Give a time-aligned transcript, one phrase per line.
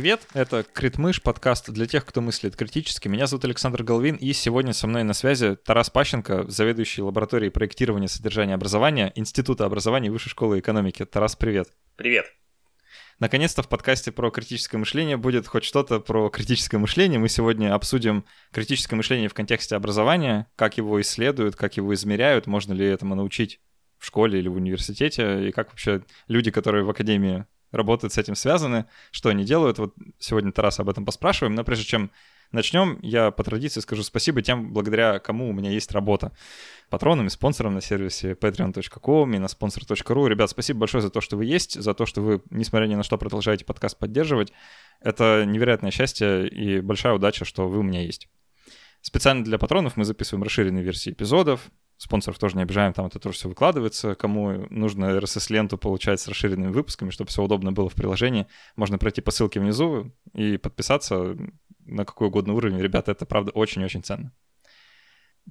[0.00, 3.06] Привет, это Критмыш, подкаст для тех, кто мыслит критически.
[3.06, 8.08] Меня зовут Александр Головин, и сегодня со мной на связи Тарас Пащенко, заведующий лабораторией проектирования
[8.08, 11.04] содержания образования Института образования и Высшей школы экономики.
[11.04, 11.68] Тарас, привет.
[11.96, 12.24] Привет.
[13.18, 17.18] Наконец-то в подкасте про критическое мышление будет хоть что-то про критическое мышление.
[17.18, 22.72] Мы сегодня обсудим критическое мышление в контексте образования, как его исследуют, как его измеряют, можно
[22.72, 23.60] ли этому научить
[23.98, 28.34] в школе или в университете, и как вообще люди, которые в академии работают с этим
[28.34, 29.78] связаны, что они делают.
[29.78, 32.10] Вот сегодня Тарас об этом поспрашиваем, но прежде чем
[32.52, 36.32] начнем, я по традиции скажу спасибо тем, благодаря кому у меня есть работа.
[36.88, 40.28] Патронам и спонсорам на сервисе patreon.com и на sponsor.ru.
[40.28, 43.02] Ребят, спасибо большое за то, что вы есть, за то, что вы, несмотря ни на
[43.02, 44.52] что, продолжаете подкаст поддерживать.
[45.00, 48.28] Это невероятное счастье и большая удача, что вы у меня есть.
[49.02, 53.36] Специально для патронов мы записываем расширенные версии эпизодов, спонсоров тоже не обижаем, там это тоже
[53.36, 54.14] все выкладывается.
[54.14, 59.20] Кому нужно RSS-ленту получать с расширенными выпусками, чтобы все удобно было в приложении, можно пройти
[59.20, 61.36] по ссылке внизу и подписаться
[61.84, 62.80] на какой угодно уровень.
[62.80, 64.32] Ребята, это правда очень-очень ценно.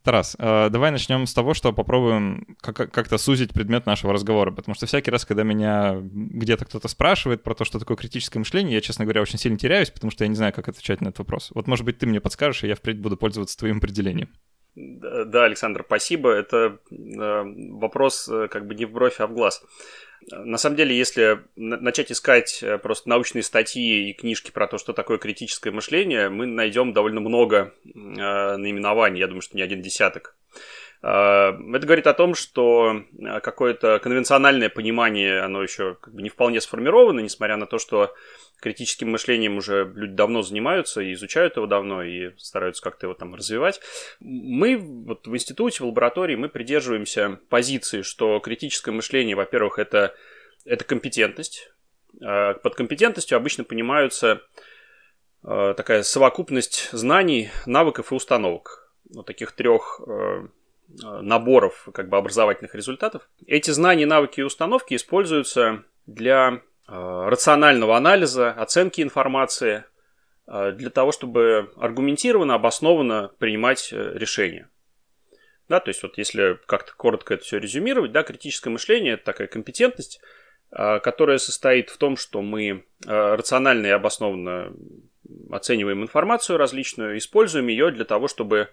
[0.04, 4.86] Тарас, э, давай начнем с того, что попробуем как-то сузить предмет нашего разговора, потому что
[4.86, 9.06] всякий раз, когда меня где-то кто-то спрашивает про то, что такое критическое мышление, я, честно
[9.06, 11.52] говоря, очень сильно теряюсь, потому что я не знаю, как отвечать на этот вопрос.
[11.54, 14.30] Вот, может быть, ты мне подскажешь, и я впредь буду пользоваться твоим определением.
[14.76, 16.32] Да, Александр, спасибо.
[16.32, 19.64] Это э, вопрос э, как бы не в бровь, а в глаз.
[20.32, 24.94] На самом деле, если начать искать э, просто научные статьи и книжки про то, что
[24.94, 30.36] такое критическое мышление, мы найдем довольно много наименований, я думаю, что не один десяток.
[31.02, 33.04] Это говорит о том, что
[33.42, 38.14] какое-то конвенциональное понимание, оно еще как бы не вполне сформировано, несмотря на то, что
[38.60, 43.34] критическим мышлением уже люди давно занимаются и изучают его давно и стараются как-то его там
[43.34, 43.80] развивать.
[44.20, 50.14] Мы вот в институте, в лаборатории, мы придерживаемся позиции, что критическое мышление, во-первых, это,
[50.66, 51.72] это компетентность.
[52.22, 54.42] А под компетентностью обычно понимаются
[55.42, 58.92] такая совокупность знаний, навыков и установок.
[59.14, 60.02] Вот таких трех
[60.98, 63.30] наборов как бы образовательных результатов.
[63.46, 66.62] Эти знания, навыки и установки используются для
[66.92, 69.84] Э, рационального анализа, оценки информации,
[70.48, 74.70] э, для того, чтобы аргументированно, обоснованно принимать э, решения.
[75.68, 79.48] Да, то есть вот если как-то коротко это все резюмировать, да, критическое мышление– это такая
[79.48, 80.20] компетентность,
[80.72, 84.74] которая состоит в том, что мы рационально и обоснованно
[85.52, 88.70] оцениваем информацию различную, используем ее для того, чтобы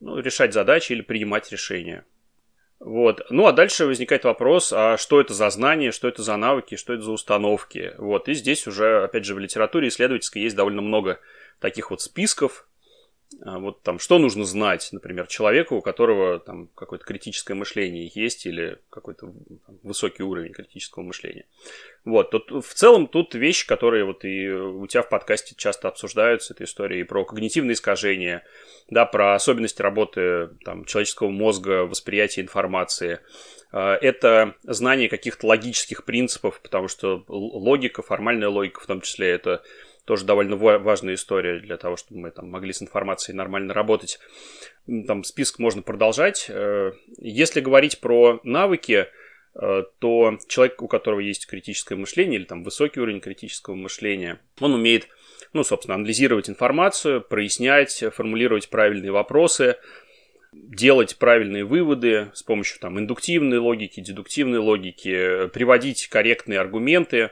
[0.00, 2.04] ну, решать задачи или принимать решения.
[2.80, 3.22] Вот.
[3.30, 6.92] Ну, а дальше возникает вопрос, а что это за знания, что это за навыки, что
[6.92, 7.94] это за установки.
[7.98, 8.28] Вот.
[8.28, 11.18] И здесь уже, опять же, в литературе исследовательской есть довольно много
[11.58, 12.67] таких вот списков,
[13.40, 18.78] вот там, что нужно знать, например, человеку, у которого там какое-то критическое мышление есть или
[18.90, 19.32] какой-то
[19.82, 21.44] высокий уровень критического мышления.
[22.04, 26.54] Вот, тут, в целом тут вещи, которые вот и у тебя в подкасте часто обсуждаются,
[26.54, 28.44] эта история и про когнитивные искажения,
[28.88, 33.20] да, про особенности работы там, человеческого мозга, восприятия информации.
[33.70, 39.62] А, это знание каких-то логических принципов, потому что логика, формальная логика в том числе, это
[40.08, 44.18] тоже довольно важная история для того, чтобы мы там могли с информацией нормально работать.
[45.06, 46.46] Там список можно продолжать.
[46.48, 49.06] Э, если говорить про навыки,
[49.54, 54.72] э, то человек, у которого есть критическое мышление или там высокий уровень критического мышления, он
[54.72, 55.08] умеет,
[55.52, 59.76] ну, собственно, анализировать информацию, прояснять, формулировать правильные вопросы,
[60.54, 67.30] делать правильные выводы с помощью там индуктивной логики, дедуктивной логики, приводить корректные аргументы,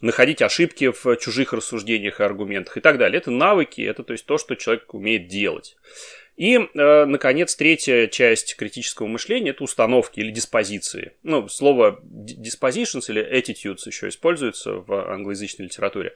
[0.00, 3.18] находить ошибки в чужих рассуждениях и аргументах и так далее.
[3.18, 5.76] Это навыки, это то есть то, что человек умеет делать.
[6.36, 11.12] И, э, наконец, третья часть критического мышления– это установки или диспозиции.
[11.22, 16.12] Ну, слово dispositions или attitudes еще используется в англоязычной литературе.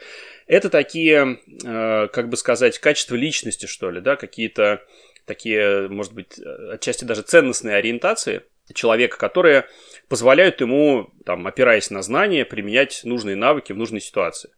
[0.48, 4.82] Это такие, э, как бы сказать, качества личности, что ли, да, какие-то
[5.24, 8.42] такие, может быть, отчасти даже ценностные ориентации
[8.74, 9.66] человека, которые
[10.08, 14.50] позволяют ему, там, опираясь на знания, применять нужные навыки в нужной ситуации.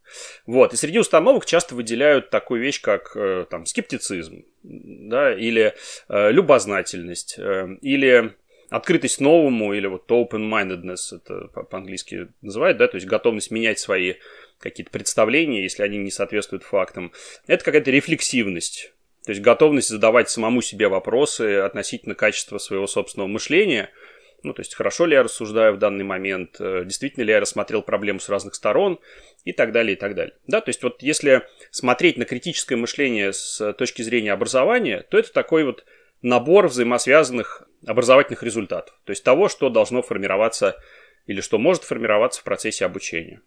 [0.46, 0.72] Вот.
[0.72, 5.74] И среди установок часто выделяют такую вещь, как э, там, скептицизм, да, или
[6.08, 8.34] э, любознательность, э, или
[8.70, 14.14] открытость новому, или вот open-mindedness, это по-английски называют, да, то есть готовность менять свои
[14.60, 17.12] какие-то представления, если они не соответствуют фактам.
[17.46, 18.92] Это какая-то рефлексивность,
[19.30, 23.90] то есть готовность задавать самому себе вопросы относительно качества своего собственного мышления–
[24.42, 27.82] ну, то есть, хорошо ли я рассуждаю в данный момент, э, действительно ли я рассмотрел
[27.82, 28.98] проблему с разных сторон
[29.44, 30.34] и так далее, и так далее.
[30.46, 35.32] Да, то есть, вот если смотреть на критическое мышление с точки зрения образования, то это
[35.32, 35.84] такой вот
[36.22, 38.98] набор взаимосвязанных образовательных результатов.
[39.04, 40.76] То есть, того, что должно формироваться
[41.26, 43.42] или что может формироваться в процессе обучения.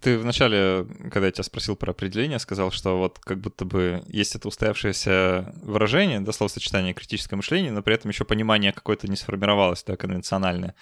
[0.00, 4.36] Ты вначале, когда я тебя спросил про определение, сказал, что вот как будто бы есть
[4.36, 9.82] это устоявшееся выражение, да, словосочетание критическое мышление, но при этом еще понимание какое-то не сформировалось,
[9.82, 10.76] да, конвенциональное.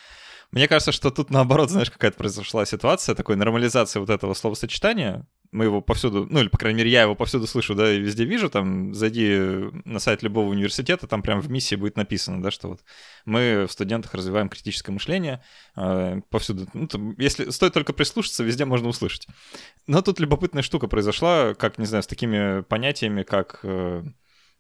[0.51, 5.27] Мне кажется, что тут наоборот, знаешь, какая-то произошла ситуация, такой нормализация вот этого словосочетания.
[5.51, 8.25] Мы его повсюду, ну или, по крайней мере, я его повсюду слышу, да, и везде
[8.25, 9.39] вижу, там, зайди
[9.85, 12.81] на сайт любого университета, там прям в миссии будет написано, да, что вот
[13.25, 15.43] мы в студентах развиваем критическое мышление,
[15.77, 19.27] э, повсюду, ну, там, если стоит только прислушаться, везде можно услышать.
[19.87, 23.61] Но тут любопытная штука произошла, как, не знаю, с такими понятиями, как...
[23.63, 24.05] Э,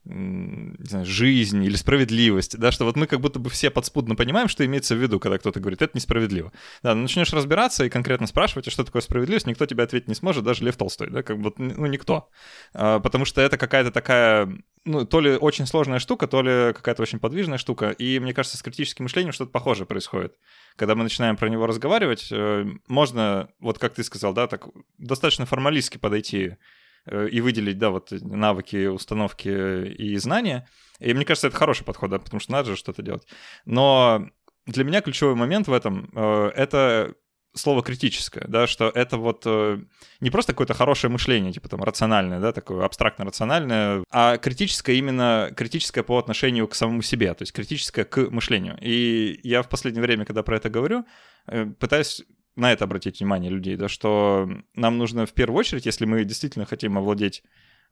[0.05, 4.49] не знаю, жизнь или справедливость, да, что вот мы как будто бы все подспудно понимаем,
[4.49, 6.53] что имеется в виду, когда кто-то говорит, это несправедливо.
[6.83, 10.45] Да, начнешь разбираться и конкретно спрашивать, а что такое справедливость, никто тебе ответить не сможет,
[10.45, 12.31] даже Лев Толстой, да, как бы, ну, никто.
[12.73, 14.49] А, потому что это какая-то такая,
[14.85, 18.57] ну, то ли очень сложная штука, то ли какая-то очень подвижная штука, и мне кажется,
[18.57, 20.35] с критическим мышлением что-то похожее происходит.
[20.77, 25.45] Когда мы начинаем про него разговаривать, э, можно, вот как ты сказал, да, так достаточно
[25.45, 26.57] формалистски подойти
[27.11, 30.69] и выделить, да, вот навыки, установки и знания.
[31.01, 33.27] И мне кажется, это хороший подход, да, потому что надо же что-то делать.
[33.65, 34.29] Но
[34.67, 37.15] для меня ключевой момент в этом э,— это
[37.55, 39.79] слово критическое, да, что это вот э,
[40.21, 46.03] не просто какое-то хорошее мышление, типа там рациональное, да, такое абстрактно-рациональное, а критическое именно, критическое
[46.03, 48.79] по отношению к самому себе, то есть критическое к мышлению.
[48.81, 51.05] И я в последнее время, когда про это говорю,
[51.79, 52.23] пытаюсь
[52.59, 56.67] на это обратить внимание людей, да, что нам нужно в первую очередь, если мы действительно
[56.67, 57.43] хотим овладеть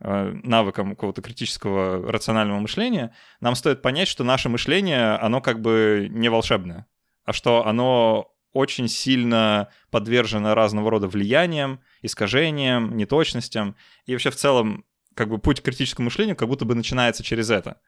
[0.01, 6.09] э, навыком какого-то критического рационального мышления, нам стоит понять, что наше мышление, оно как бы
[6.11, 6.87] не волшебное,
[7.25, 13.77] а что оно очень сильно подвержено разного рода влияниям, искажениям, неточностям.
[14.07, 14.85] И вообще в целом
[15.15, 17.81] как бы путь к критическому мышлению как будто бы начинается через это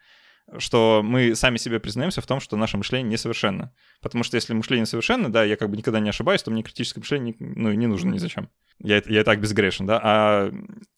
[0.56, 3.74] что мы сами себе признаемся в том, что наше мышление несовершенно.
[4.00, 7.00] Потому что если мышление совершенно, да, я как бы никогда не ошибаюсь, то мне критическое
[7.00, 8.48] мышление ну, не нужно ни зачем.
[8.78, 10.00] Я, я и так безгрешен, да.
[10.02, 10.52] А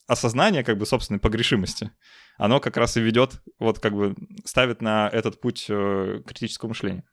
[0.06, 1.90] осознание как бы собственной погрешимости,
[2.36, 4.14] оно как раз и ведет, вот как бы
[4.44, 7.04] ставит на этот путь э, критического мышления.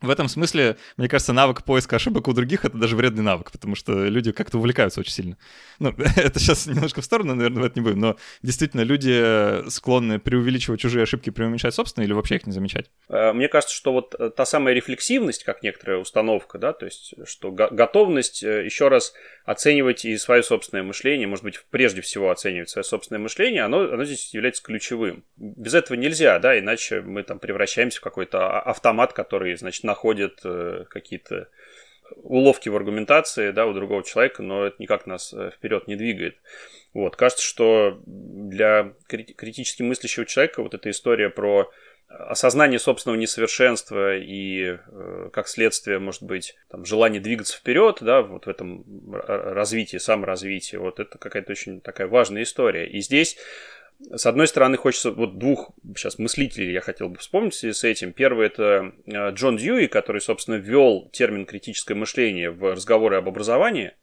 [0.00, 3.74] В этом смысле, мне кажется, навык поиска ошибок у других— это даже вредный навык, потому
[3.74, 5.38] что люди как-то увлекаются очень сильно.
[5.78, 10.18] Ну, это сейчас немножко в сторону, наверное, в это не будем, но действительно люди склонны
[10.18, 12.90] преувеличивать чужие ошибки, преуменьшать собственные или вообще их не замечать.
[13.08, 17.14] Э, мне кажется, что вот э, та самая рефлексивность, как некоторая установка, да, то есть
[17.24, 19.14] что готовность э, еще раз
[19.44, 24.04] оценивать и свое собственное мышление, может быть, прежде всего оценивать свое собственное мышление, оно, оно
[24.04, 25.24] здесь является ключевым.
[25.36, 30.40] Без этого нельзя, да, иначе мы там превращаемся в какой-то а, автомат, который, значит, находит
[30.44, 31.48] э, какие-то
[32.16, 36.36] уловки в аргументации, да, у другого человека, но это никак нас э, вперед не двигает.
[36.92, 41.70] Вот, кажется, что для критически мыслящего человека вот эта история про
[42.08, 48.46] осознание собственного несовершенства и, э, как следствие, может быть, там, желание двигаться вперед, да, вот
[48.46, 52.86] в этом развитии, саморазвитии, вот это какая-то очень такая важная история.
[52.86, 53.36] И здесь
[54.12, 58.12] с одной стороны, хочется вот двух сейчас мыслителей я хотел бы вспомнить с этим.
[58.12, 63.92] Первый это э, Джон Дьюи, который, собственно, ввел термин критическое мышление в разговоры об образовании–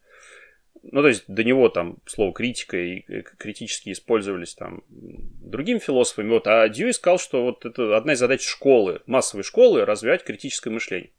[0.82, 6.30] ну, то есть до него там слово критика и э, критически использовались там другими философами.
[6.30, 10.70] Вот, а Дьюи сказал, что вот это одна из задач школы, массовой школы, развивать критическое
[10.70, 11.10] мышление.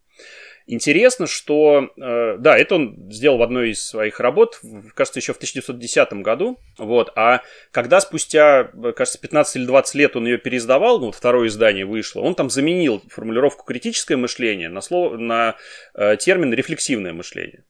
[0.65, 4.61] Интересно, что, э, да, это он сделал в одной из своих работ,
[4.95, 7.41] кажется, еще в 1910 году, вот, а
[7.71, 12.21] когда спустя, кажется, 15 или 20 лет он ее переиздавал, ну, вот второе издание вышло,
[12.21, 15.55] он там заменил формулировку критическое мышление на, слово, на
[15.95, 17.65] э, термин рефлексивное мышление.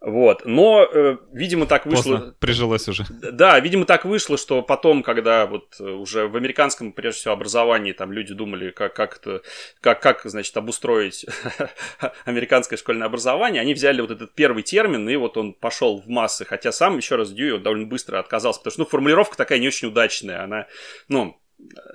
[0.00, 0.46] Вот.
[0.46, 2.16] Но, э, видимо, так вышло...
[2.16, 3.04] Поздно, прижилось уже.
[3.10, 7.92] Да, видимо, так вышло, что потом, когда вот э, уже в американском, прежде всего, образовании
[7.92, 9.42] там люди думали, как, как это,
[9.80, 11.26] как, как, значит, обустроить
[12.24, 16.46] американское школьное образование, они взяли вот этот первый термин, и вот он пошел в массы.
[16.46, 19.88] Хотя сам, еще раз, Дьюи довольно быстро отказался, потому что, ну, формулировка такая не очень
[19.88, 20.42] удачная.
[20.44, 20.66] Она,
[21.08, 21.39] ну,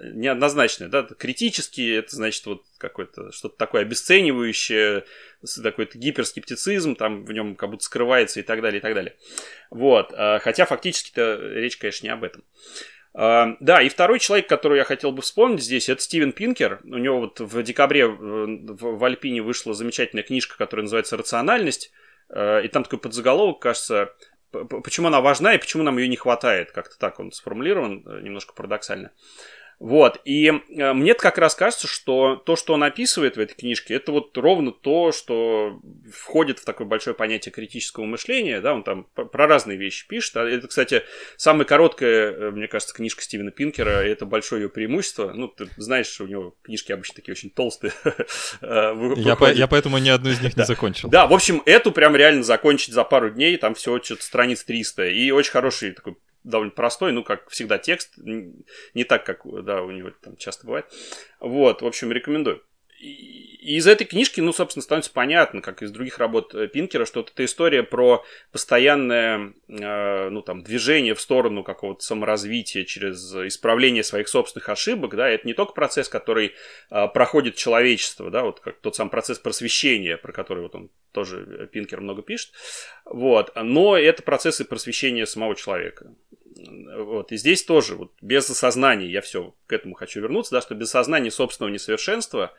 [0.02, 5.06] неоднозначное, да, критически, это значит вот какое-то что-то такое обесценивающее,
[5.62, 9.16] такой-то гиперскептицизм, там в нем как будто скрывается и так далее, и так далее.
[9.70, 12.44] Вот, а, хотя фактически-то речь, конечно, не об этом.
[13.14, 16.82] А, да, и второй человек, который я хотел бы вспомнить здесь, это Стивен Пинкер.
[16.84, 21.92] У него вот в декабре э, в Альпине вышла замечательная книжка, которая называется «Рациональность»,
[22.28, 24.12] и там такой подзаголовок, кажется,
[24.66, 26.72] почему она важна и почему нам ее не хватает.
[26.72, 29.12] Как-то так он сформулирован, э, немножко парадоксально.
[29.80, 33.96] Вот, и э, мне как раз кажется, что то, что он описывает в этой книжке,
[33.96, 35.82] это вот ровно то, что
[36.14, 40.38] входит в такое большое понятие критического мышления, да, он там про разные вещи пишет.
[40.38, 41.04] А это, кстати,
[41.36, 45.34] самая короткая, э, мне кажется, книжка Стивена Пинкера, и это большое ее преимущество.
[45.34, 47.94] Ну, ты знаешь, что у него книжки обычно такие очень толстые.
[48.62, 51.10] Э, я, по, я поэтому ни одну из них не закончил.
[51.10, 55.08] Да, в общем, эту прям реально закончить за пару дней, там все что-то страниц 300,
[55.08, 56.16] и очень хороший такой
[56.46, 60.86] довольно простой, ну, как всегда, текст, не так, как, да, у него там часто бывает.
[61.40, 62.64] Вот, в общем, рекомендую.
[63.00, 67.22] И из этой книжки, ну, собственно, становится понятно, как из других работ э, Пинкера, что
[67.22, 74.04] вот эта история про постоянное, э, ну, там, движение в сторону какого-то саморазвития через исправление
[74.04, 76.54] своих собственных ошибок, да, это не только процесс, который
[76.92, 81.68] э, проходит человечество, да, вот как тот сам процесс просвещения, про который вот он тоже
[81.72, 82.52] Пинкер много пишет,
[83.04, 86.14] вот, но это процессы просвещения самого человека.
[86.58, 87.32] Вот.
[87.32, 90.90] И здесь тоже, вот, без осознания, я все к этому хочу вернуться, да, что без
[90.90, 92.54] сознания собственного несовершенства,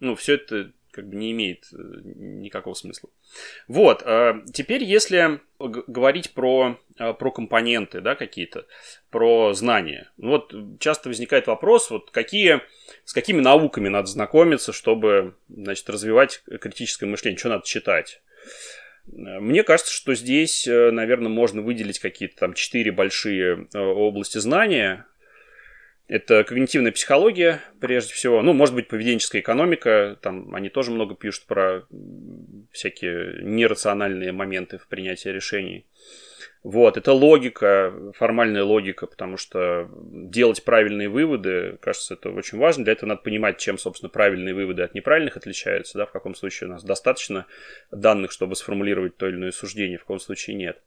[0.00, 3.10] ну, все это как бы не имеет э, никакого смысла.
[3.68, 8.66] Вот, а теперь если говорить про, а, про компоненты, да, какие-то,
[9.10, 10.10] про знания.
[10.16, 12.62] Ну, вот часто возникает вопрос, вот какие,
[13.04, 18.20] с какими науками надо знакомиться, чтобы, значит, развивать критическое мышление, что надо читать.
[19.06, 25.06] Мне кажется, что здесь, э, наверное, можно выделить какие-то там четыре большие э, области знания.
[26.08, 28.40] Это когнитивная психология, прежде всего.
[28.40, 30.18] Ну, может быть, поведенческая экономика.
[30.22, 31.82] Там они тоже много пишут про
[32.72, 35.84] всякие нерациональные моменты в принятии решений.
[36.64, 42.84] Вот, это логика, формальная логика, потому что делать правильные выводы, кажется, это очень важно.
[42.84, 46.68] Для этого надо понимать, чем, собственно, правильные выводы от неправильных отличаются, да, в каком случае
[46.68, 47.46] у нас достаточно
[47.92, 50.78] данных, чтобы сформулировать то или иное суждение, в каком случае нет.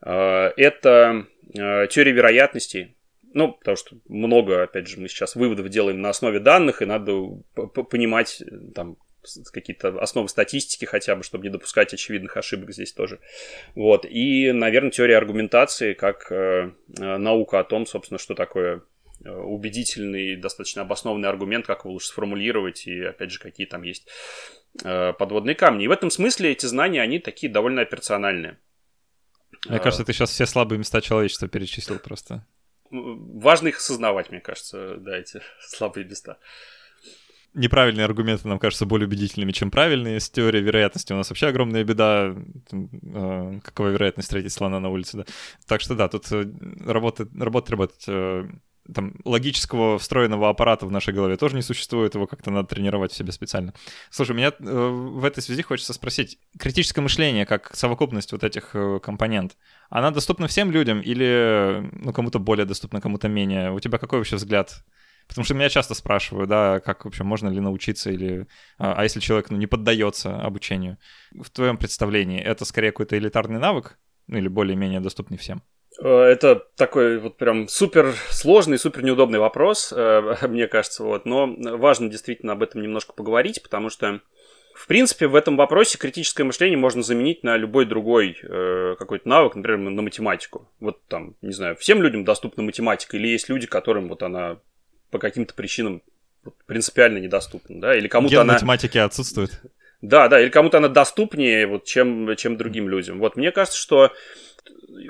[0.00, 1.26] А, это
[1.58, 2.94] а, теория вероятностей,
[3.34, 7.12] ну, потому что много, опять же, мы сейчас выводов делаем на основе данных, и надо
[7.90, 8.42] понимать,
[8.74, 8.96] там,
[9.52, 13.20] какие-то основы статистики хотя бы, чтобы не допускать очевидных ошибок здесь тоже.
[13.74, 14.04] Вот.
[14.04, 18.82] И, наверное, теория аргументации как э, э, наука о том, собственно, что такое
[19.24, 24.06] э, убедительный, достаточно обоснованный аргумент, как его лучше сформулировать, и, опять же, какие там есть
[24.84, 25.84] э, подводные камни.
[25.84, 28.58] И в этом смысле эти знания, они такие довольно операциональные.
[29.68, 32.46] Мне кажется, ты сейчас все слабые места человечества перечислил просто.
[32.94, 36.38] Важно их осознавать, мне кажется, да, эти слабые места
[37.54, 40.20] неправильные аргументы нам кажутся более убедительными, чем правильные.
[40.20, 42.34] С теорией вероятности у нас вообще огромная беда.
[42.72, 45.24] Э, какова вероятность встретить слона на улице, да.
[45.66, 46.44] Так что да, тут э,
[46.84, 48.60] работает, работает, работает.
[48.92, 53.16] Там логического встроенного аппарата в нашей голове тоже не существует, его как-то надо тренировать в
[53.16, 53.72] себе специально.
[54.10, 59.00] Слушай, меня э, в этой связи хочется спросить, критическое мышление, как совокупность вот этих э,
[59.02, 59.56] компонент,
[59.88, 63.72] она доступна всем людям или ну, кому-то более доступна, кому-то менее?
[63.72, 64.84] У тебя какой вообще взгляд
[65.26, 68.46] Потому что меня часто спрашивают, да, как вообще можно ли научиться или...
[68.78, 70.98] А, а если человек ну, не поддается обучению?
[71.32, 73.98] В твоем представлении это скорее какой-то элитарный навык?
[74.26, 75.62] Ну или более-менее доступный всем?
[76.02, 81.26] Э, это такой вот прям супер сложный, супер неудобный вопрос, э, мне кажется, вот.
[81.26, 81.46] Но
[81.76, 84.20] важно действительно об этом немножко поговорить, потому что
[84.74, 89.54] в принципе, в этом вопросе критическое мышление можно заменить на любой другой э, какой-то навык,
[89.54, 90.68] например, на математику.
[90.80, 94.58] Вот там, не знаю, всем людям доступна математика, или есть люди, которым вот она
[95.10, 96.02] по каким-то причинам
[96.66, 98.54] принципиально недоступна, да, или кому-то Ген она...
[98.54, 99.62] математики отсутствует.
[100.02, 103.20] Да, да, или кому-то она доступнее, вот, чем, чем другим людям.
[103.20, 104.12] Вот мне кажется, что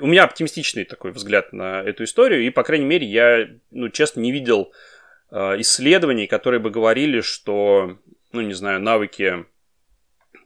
[0.01, 4.21] у меня оптимистичный такой взгляд на эту историю, и, по крайней мере, я, ну, честно,
[4.21, 4.73] не видел
[5.31, 7.97] э, исследований, которые бы говорили, что,
[8.31, 9.45] ну, не знаю, навыки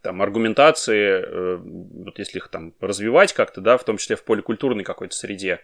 [0.02, 4.84] там, аргументации, э, вот если их там развивать как-то, да, в том числе в поликультурной
[4.84, 5.60] какой-то среде,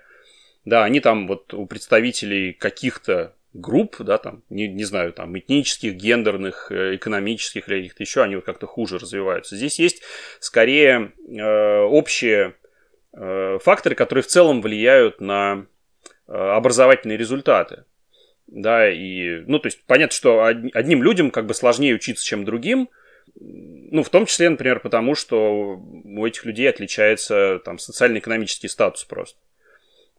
[0.66, 5.94] да, они там вот у представителей каких-то групп, да, там, не, не знаю, там, этнических,
[5.94, 9.56] гендерных, э, экономических или каких-то еще, они вот как-то хуже развиваются.
[9.56, 10.02] Здесь есть
[10.40, 12.56] скорее э, общие
[13.16, 15.66] факторы, которые в целом влияют на
[16.28, 17.86] э, образовательные результаты.
[18.48, 22.90] Да, и, ну, то есть, понятно, что одним людям как бы сложнее учиться, чем другим,
[23.36, 29.40] ну, в том числе, например, потому что у этих людей отличается там социально-экономический статус просто.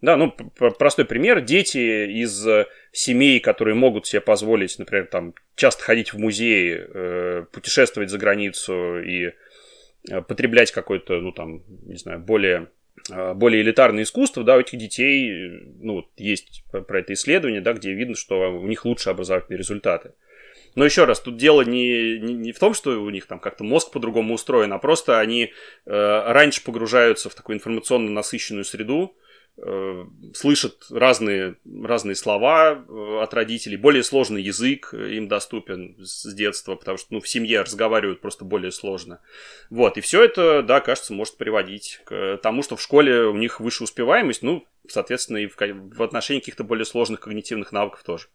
[0.02, 1.40] Да, ну, простой пример.
[1.40, 7.46] Дети из э, семей, которые могут себе позволить, например, там, часто ходить в музеи, э,
[7.50, 9.32] путешествовать за границу и
[10.10, 12.68] э, потреблять какое-то, ну, там, не знаю, более
[13.08, 18.16] более элитарное искусство, да, у этих детей, ну, есть про это исследование, да, где видно,
[18.16, 20.12] что у них лучше образовательные результаты.
[20.74, 23.64] Но еще раз, тут дело не, не, не в том, что у них там как-то
[23.64, 25.50] мозг по-другому устроен, а просто они э,
[25.86, 29.25] раньше погружаются в такую информационно насыщенную среду, э,
[30.34, 36.98] слышат разные, разные слова э, от родителей, более сложный язык им доступен с детства, потому
[36.98, 39.20] что ну, в семье разговаривают просто более сложно.
[39.70, 43.60] Вот, и все это, да, кажется, может приводить к тому, что в школе у них
[43.60, 48.28] выше успеваемость, ну, соответственно, и в, в отношении каких-то более сложных когнитивных навыков тоже.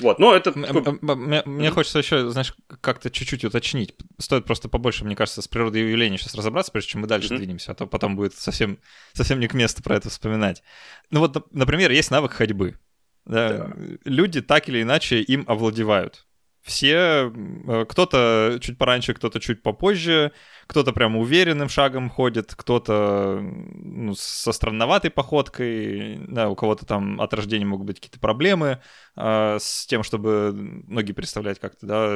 [0.00, 0.52] Вот, но это...
[0.56, 3.94] Мне, мне хочется еще, знаешь, как-то чуть-чуть уточнить.
[4.18, 7.38] Стоит просто побольше, мне кажется, с природой явления сейчас разобраться, прежде чем мы дальше mm-hmm.
[7.38, 8.78] двинемся, а то потом будет совсем,
[9.12, 10.62] совсем не к месту про это вспоминать.
[11.10, 12.78] Ну вот, например, есть навык ходьбы.
[13.24, 13.48] Да?
[13.48, 13.72] Да.
[14.04, 16.26] Люди так или иначе им овладевают
[16.64, 20.32] все, э, кто-то чуть пораньше, кто-то чуть попозже,
[20.66, 27.34] кто-то прям уверенным шагом ходит, кто-то ну, со странноватой походкой, да, у кого-то там от
[27.34, 28.80] рождения могут быть какие-то проблемы
[29.14, 30.52] э, с тем, чтобы
[30.88, 32.06] ноги представлять как-то, да,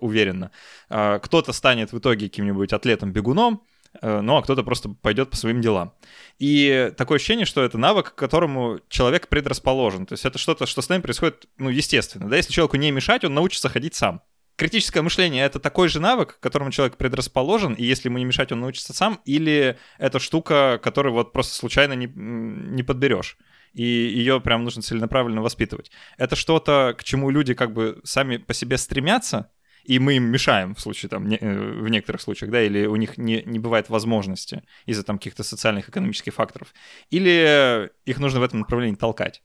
[0.00, 0.50] уверенно.
[0.90, 3.62] Э, кто-то станет в итоге каким-нибудь атлетом-бегуном,
[4.02, 5.94] ну а кто-то просто пойдет по своим делам.
[6.38, 10.06] И такое ощущение, что это навык, к которому человек предрасположен.
[10.06, 12.28] То есть это что-то, что с нами происходит, ну, естественно.
[12.28, 14.22] Да, если человеку не мешать, он научится ходить сам.
[14.56, 18.52] Критическое мышление— это такой же навык, к которому человек предрасположен, и если ему не мешать,
[18.52, 23.36] он научится сам, или это штука, которую вот просто случайно не, не подберешь
[23.74, 25.90] и ее прям нужно целенаправленно воспитывать.
[26.16, 29.50] Это что-то, к чему люди как бы сами по себе стремятся,
[29.84, 32.96] и мы им мешаем в случае там не, э, в некоторых случаях, да, или у
[32.96, 36.74] них не, не бывает возможности из-за там каких-то социальных, экономических факторов,
[37.10, 39.42] или их нужно в этом направлении толкать.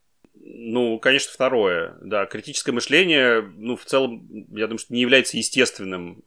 [0.52, 1.96] Ну, конечно, второе.
[2.00, 6.24] Да, критическое мышление, ну, в целом, я думаю, что не является естественным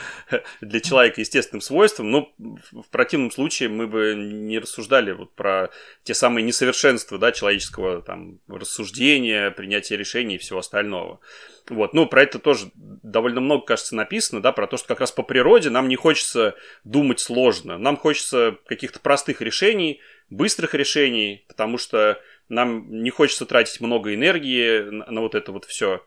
[0.60, 5.70] для человека естественным свойством, но в противном случае мы бы не рассуждали вот про
[6.04, 11.20] те самые несовершенства, да, человеческого там рассуждения, принятия решений и всего остального.
[11.68, 15.10] Вот, ну, про это тоже довольно много, кажется, написано, да, про то, что как раз
[15.10, 16.54] по природе нам не хочется
[16.84, 20.00] думать сложно, нам хочется каких-то простых решений,
[20.30, 25.64] быстрых решений, потому что нам не хочется тратить много энергии на, на вот это вот
[25.64, 26.04] все.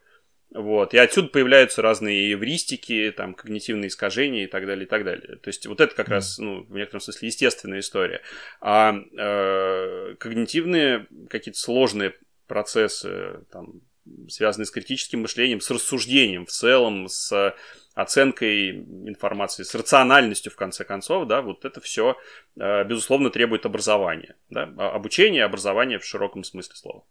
[0.54, 0.94] Вот.
[0.94, 5.36] И отсюда появляются разные эвристики, там, когнитивные искажения и так далее, и так далее.
[5.38, 8.22] То есть вот это как раз, ну, в некотором смысле, естественная история.
[8.62, 12.14] А э, когнитивные какие-то сложные
[12.48, 13.82] процессы, там,
[14.30, 17.54] связанные с критическим мышлением, с рассуждением в целом, с
[17.98, 18.70] оценкой
[19.08, 22.16] информации, с рациональностью, в конце концов, да, вот это все,
[22.56, 27.04] э, безусловно, требует образования, да, обучения, образования в широком смысле слова.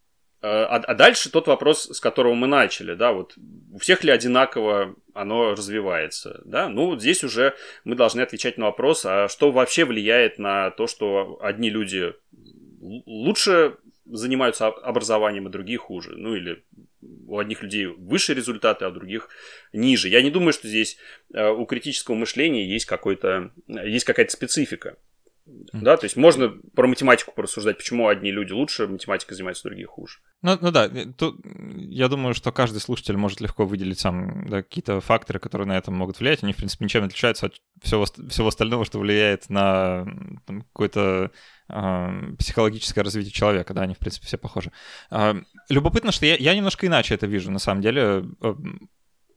[0.42, 3.34] Э, а, а дальше тот вопрос, с которого мы начали, да, вот
[3.72, 9.04] у всех ли одинаково оно развивается, да, ну, здесь уже мы должны отвечать на вопрос,
[9.04, 12.14] а что вообще влияет на то, что одни люди
[12.80, 13.78] лучше
[14.10, 16.64] занимаются образованием, а другие хуже, ну, или
[17.26, 19.28] у одних людей выше результаты, а у других
[19.72, 20.08] ниже.
[20.08, 20.96] Я не думаю, что здесь
[21.32, 24.96] э, у критического мышления есть, какой-то, есть какая-то специфика.
[25.72, 30.18] Да, то есть можно про математику порассуждать, почему одни люди лучше математикой занимаются, другие хуже.
[30.42, 31.38] Ну, ну да, тут
[31.76, 35.94] я думаю, что каждый слушатель может легко выделить сам да, какие-то факторы, которые на этом
[35.94, 36.42] могут влиять.
[36.42, 40.04] Они, в принципе, ничем не отличаются от всего, всего остального, что влияет на
[40.72, 41.36] какое-то э,
[41.68, 43.74] психологическое развитие человека.
[43.74, 44.70] Да, они, в принципе, все похожи.
[45.68, 48.24] Любопытно, что я, я немножко иначе это вижу, на самом деле.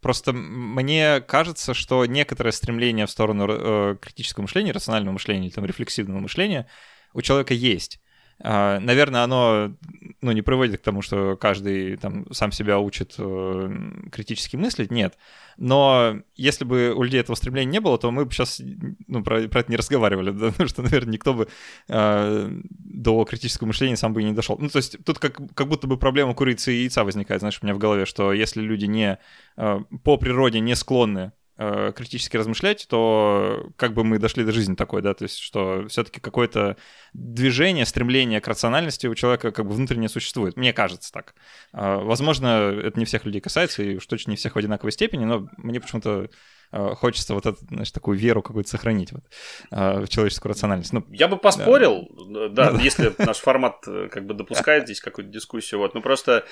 [0.01, 5.65] Просто мне кажется, что некоторое стремление в сторону э, критического мышления, рационального мышления или там
[5.65, 6.69] рефлексивного мышления
[7.13, 7.98] у человека есть.
[8.43, 9.73] Э, наверное, оно
[10.21, 15.17] ну, не приводит к тому, что каждый там сам себя учит э, критически мыслить, нет.
[15.57, 18.61] Но если бы у людей этого стремления не было, то мы бы сейчас
[19.07, 20.51] ну, про, про это не разговаривали, да?
[20.51, 21.47] потому что, наверное, никто бы
[21.87, 24.57] э, до критического мышления сам бы и не дошел.
[24.59, 27.65] Ну, то есть тут как, как будто бы проблема курицы и яйца возникает, знаешь, у
[27.65, 29.17] меня в голове, что если люди не
[29.57, 34.75] э, по природе не склонны э, критически размышлять, то как бы мы дошли до жизни
[34.75, 36.77] такой, да, то есть что все-таки какое-то
[37.13, 40.55] движение, стремление к рациональности у человека как бы внутренне существует.
[40.55, 41.35] Мне кажется так.
[41.73, 45.25] Э, возможно, это не всех людей касается, и уж точно не всех в одинаковой степени,
[45.25, 46.29] но мне почему-то
[46.71, 49.23] хочется вот эту, значит, такую веру какую-то сохранить вот,
[49.71, 50.93] э, в человеческую рациональность.
[50.93, 55.01] Ну, Я бы поспорил, да, да, да, если наш формат э, как бы допускает здесь
[55.01, 55.79] какую-то дискуссию.
[55.79, 55.93] Вот.
[55.95, 56.45] Ну просто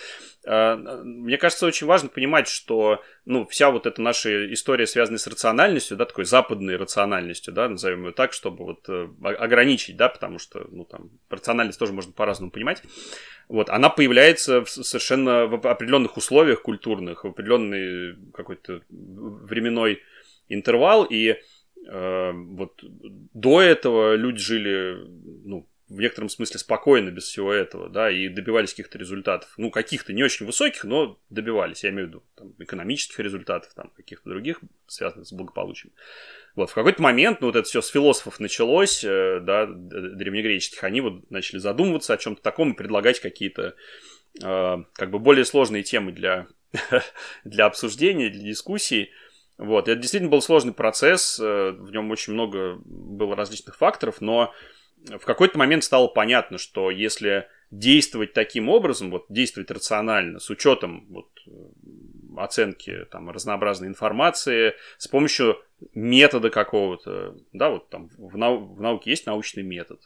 [0.45, 5.97] мне кажется, очень важно понимать, что ну, вся вот эта наша история, связанная с рациональностью,
[5.97, 8.87] да, такой западной рациональностью, да, назовем ее так, чтобы вот
[9.23, 12.81] ограничить, да, потому что, ну, там, рациональность тоже можно по-разному понимать.
[13.49, 20.01] Вот, она появляется в совершенно в определенных условиях культурных, в определенный какой-то временной
[20.49, 21.35] интервал, и
[21.89, 24.97] э, вот до этого люди жили,
[25.45, 29.53] ну, в некотором смысле спокойно без всего этого, да, и добивались каких-то результатов.
[29.57, 33.89] Ну, каких-то не очень высоких, но добивались, я имею в виду, там, экономических результатов, там,
[33.95, 35.93] каких-то других, связанных с благополучием.
[36.55, 40.99] Вот, в какой-то момент, ну, вот это все с философов началось, э, да, древнегреческих, они
[40.99, 43.75] вот начали задумываться о чем-то таком и предлагать какие-то,
[44.43, 46.47] э, как бы, более сложные темы для,
[47.45, 49.11] для обсуждения, для дискуссий.
[49.57, 54.53] Вот, это действительно был сложный процесс, э, в нем очень много было различных факторов, но
[55.05, 61.05] в какой-то момент стало понятно, что если действовать таким образом, вот действовать рационально, с учетом
[61.09, 61.29] вот,
[62.37, 65.57] оценки там, разнообразной информации, с помощью
[65.93, 70.01] метода какого-то, да, вот там в, нау- в науке есть научный метод,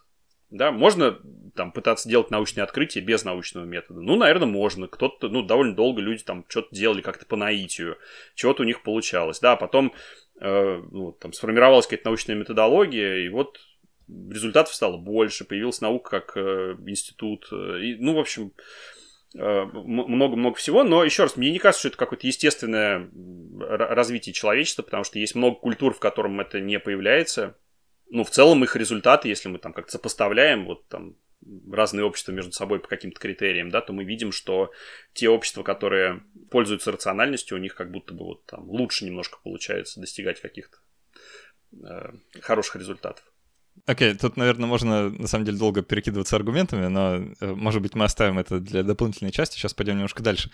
[0.52, 1.20] да, можно
[1.56, 4.02] там пытаться делать научные открытия без научного метода.
[4.02, 4.88] Ну, наверное, можно.
[4.88, 7.98] Кто-то, ну, довольно долго люди там что-то делали как-то по наитию,
[8.36, 9.40] чего-то у них получалось.
[9.40, 9.94] Да, потом
[10.40, 13.60] э, ну, там сформировалась какая-то научная методология, и вот
[14.08, 17.48] результатов стало больше, появилась наука как э, институт.
[17.52, 18.54] Э, и, ну, в общем,
[19.34, 23.10] Э, много-много всего, но еще раз, мне не кажется, что это какое-то естественное
[23.60, 27.56] развитие человечества, потому что есть много культур, в котором это не появляется.
[28.14, 31.16] Ну, в целом их результаты, если мы там как-то сопоставляем, вот там
[31.72, 34.72] разные общества между собой по каким-то критериям, да, то мы видим, что
[35.14, 40.02] те общества, которые пользуются рациональностью, у них как будто бы вот там лучше немножко получается
[40.02, 40.78] достигать каких-то
[41.72, 43.31] э, хороших результатов.
[43.88, 47.96] Окей, okay, тут, наверное, можно на самом деле долго перекидываться аргументами, но, э, может быть,
[47.96, 49.58] мы оставим это для дополнительной части.
[49.58, 50.52] Сейчас пойдем немножко дальше.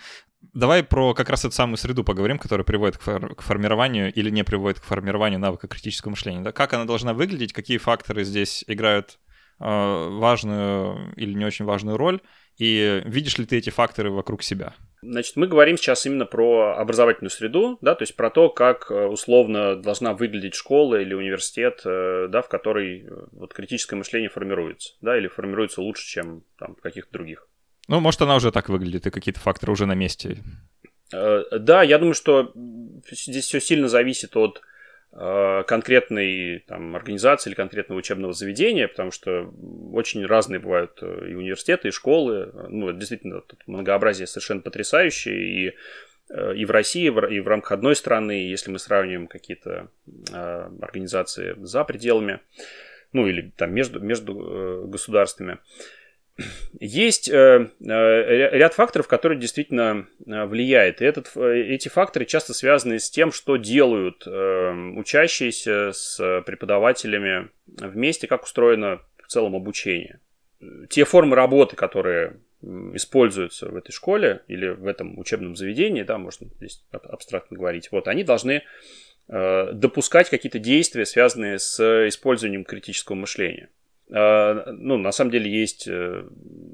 [0.54, 4.30] Давай про как раз эту самую среду поговорим, которая приводит к, фор- к формированию или
[4.30, 6.40] не приводит к формированию навыка критического мышления.
[6.40, 6.52] Да?
[6.52, 9.18] Как она должна выглядеть, какие факторы здесь играют
[9.60, 12.20] э, важную или не очень важную роль,
[12.58, 14.74] и видишь ли ты эти факторы вокруг себя?
[15.00, 19.06] Значит, мы говорим сейчас именно про образовательную среду, да, то есть про то, как э,
[19.06, 24.94] условно должна выглядеть школа или университет, э, да, в которой э, вот критическое мышление формируется,
[25.00, 27.46] да, или формируется лучше, чем там в каких-то других.
[27.86, 30.38] Ну, может, она уже так выглядит, и какие-то факторы уже на месте.
[31.10, 32.52] Да, я думаю, что
[33.10, 34.60] здесь все сильно зависит от
[35.10, 39.52] конкретной там, организации или конкретного учебного заведения, потому что
[39.92, 42.52] очень разные бывают э, и университеты, и школы.
[42.68, 45.34] Ну, действительно, тут многообразие совершенно потрясающее.
[45.34, 45.74] И,
[46.28, 49.88] э, и в России, и в рамках одной страны, если мы сравниваем какие-то
[50.80, 52.40] организации за пределами,
[53.12, 55.58] ну или там между, между государствами.
[56.78, 61.00] Есть э, э, ряд факторов, которые действительно э, влияют.
[61.00, 68.44] И этот, эти факторы часто связаны с тем, что делают учащиеся с преподавателями вместе, как
[68.44, 70.20] устроено в целом обучение.
[70.88, 72.40] Те формы работы, которые
[72.94, 78.08] используются в этой школе или в этом учебном заведении, да, можно здесь абстрактно говорить, вот,
[78.08, 78.64] они должны
[79.28, 83.68] допускать какие-то действия, связанные с использованием критического мышления.
[84.12, 86.24] А, ну, на самом деле есть, э,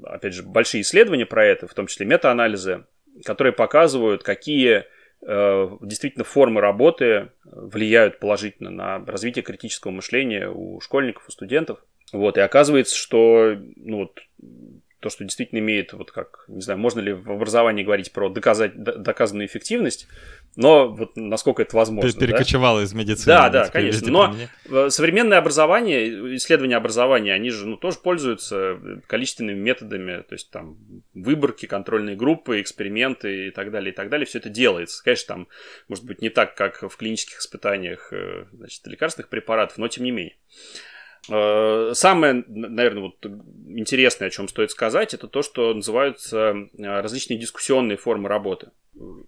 [0.03, 2.85] опять же, большие исследования про это, в том числе метаанализы,
[3.23, 4.85] которые показывают, какие
[5.25, 11.79] э, действительно формы работы влияют положительно на развитие критического мышления у школьников, у студентов.
[12.13, 14.19] Вот, и оказывается, что ну, вот,
[15.05, 18.75] то, что действительно имеет, вот как, не знаю, можно ли в образовании говорить про доказать,
[18.75, 20.07] доказанную эффективность,
[20.55, 22.11] но вот насколько это возможно.
[22.19, 22.85] Перекочевало да?
[22.85, 23.25] из медицины.
[23.27, 24.35] Да, да, конечно.
[24.67, 30.79] Но современное образование, исследования образования, они же ну, тоже пользуются количественными методами, то есть там
[31.13, 34.25] выборки, контрольные группы, эксперименты и так далее, и так далее.
[34.25, 35.03] Все это делается.
[35.03, 35.47] Конечно, там,
[35.87, 40.09] может быть, не так, как в клинических испытаниях э, значит, лекарственных препаратов, но тем не
[40.09, 40.35] менее.
[41.29, 43.25] Э, самое, наверное, вот
[43.67, 48.71] интересное, о чем стоит сказать, это то, что называются э, различные дискуссионные формы работы.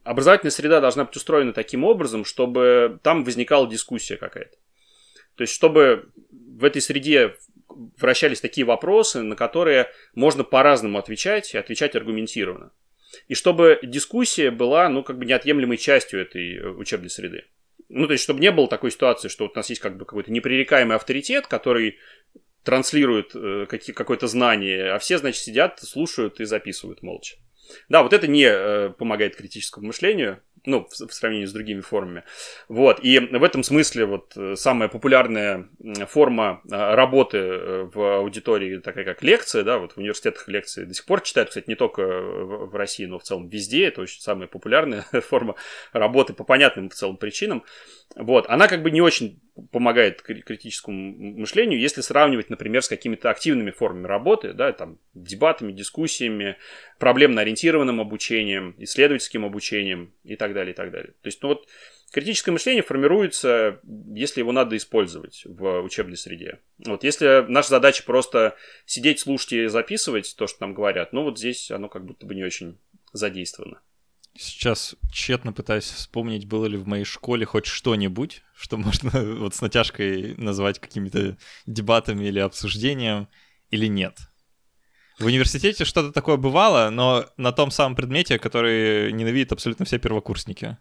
[0.04, 4.56] Образовательная среда должна быть устроена таким образом, чтобы там возникала дискуссия какая-то.
[5.36, 7.36] То есть, чтобы в этой среде
[8.00, 12.72] вращались такие вопросы, на которые можно по-разному отвечать и отвечать аргументированно.
[13.28, 17.46] И чтобы дискуссия была, ну, как бы неотъемлемой частью этой э, учебной среды.
[17.90, 20.06] Ну, то есть, чтобы не было такой ситуации, что вот у нас есть как бы
[20.06, 21.98] какой-то непререкаемый авторитет, который
[22.64, 27.38] транслирует э, какое-то знание, а все, значит, сидят, слушают и записывают молча.
[27.88, 32.24] Да, вот это не э, помогает критическому мышлению, ну, в, в сравнении с другими формами.
[32.68, 35.70] Вот, и в этом смысле вот э, самая популярная
[36.08, 40.94] форма э, работы э, в аудитории, такая как лекция, да, вот в университетах лекции до
[40.94, 44.22] сих пор читают, кстати, не только в, в России, но в целом везде, это очень
[44.22, 45.56] самая популярная форма
[45.94, 47.64] работы по понятным в целом причинам.
[48.16, 49.40] Вот, она как бы не очень
[49.72, 56.58] помогает критическому мышлению, если сравнивать, например, с какими-то активными формами работы, да, там, дебатами, дискуссиями,
[57.00, 61.14] проблемно-ориентированным обучением, исследовательским обучением и так далее, и так далее.
[61.22, 61.68] То есть, ну вот,
[62.12, 63.80] критическое мышление формируется,
[64.14, 66.60] если его надо использовать в учебной среде.
[66.86, 71.38] Вот если наша задача просто сидеть, слушать и записывать то, что нам говорят, ну вот
[71.38, 72.78] здесь оно как будто бы не очень
[73.14, 73.82] задействовано.
[74.40, 79.62] Сейчас тщетно пытаюсь вспомнить, было ли в моей школе хоть что-нибудь, что можно вот с
[79.62, 83.28] натяжкой назвать какими-то дебатами или обсуждением,
[83.72, 84.20] или нет.
[85.20, 90.78] В университете что-то такое бывало, но на том самом предмете, который ненавидят абсолютно все первокурсники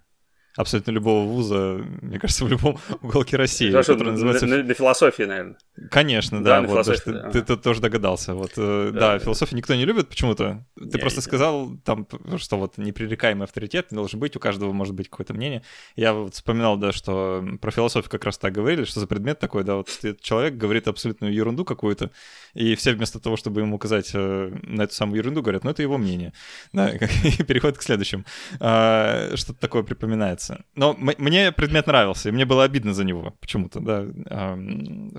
[0.57, 3.71] абсолютно любого вуза, мне кажется, в любом уголке России.
[3.71, 4.47] Потому который называется...
[4.47, 5.57] на, на философии, наверное.
[5.91, 6.63] Конечно, да.
[6.63, 7.31] да вот, ты, да.
[7.31, 8.35] ты, ты тоже догадался.
[8.35, 10.65] Вот, э, да, да, философию никто не любит почему-то.
[10.77, 12.07] Ты не, просто не, сказал, там,
[12.39, 15.63] что вот непререкаемый авторитет должен быть, у каждого может быть какое-то мнение.
[15.95, 19.65] Я вот вспоминал, да, что про философию как раз так говорили, что за предмет такой,
[19.65, 19.91] да, вот
[20.21, 22.11] человек говорит абсолютную ерунду какую-то,
[22.55, 25.83] и все вместо того, чтобы ему указать э, на эту самую ерунду, говорят, ну, это
[25.83, 26.33] его мнение.
[26.73, 26.91] Да,
[27.25, 28.25] и переходит к следующему.
[28.61, 30.46] А, что-то такое припоминается.
[30.75, 34.07] Но мне предмет нравился, и мне было обидно за него почему-то, да,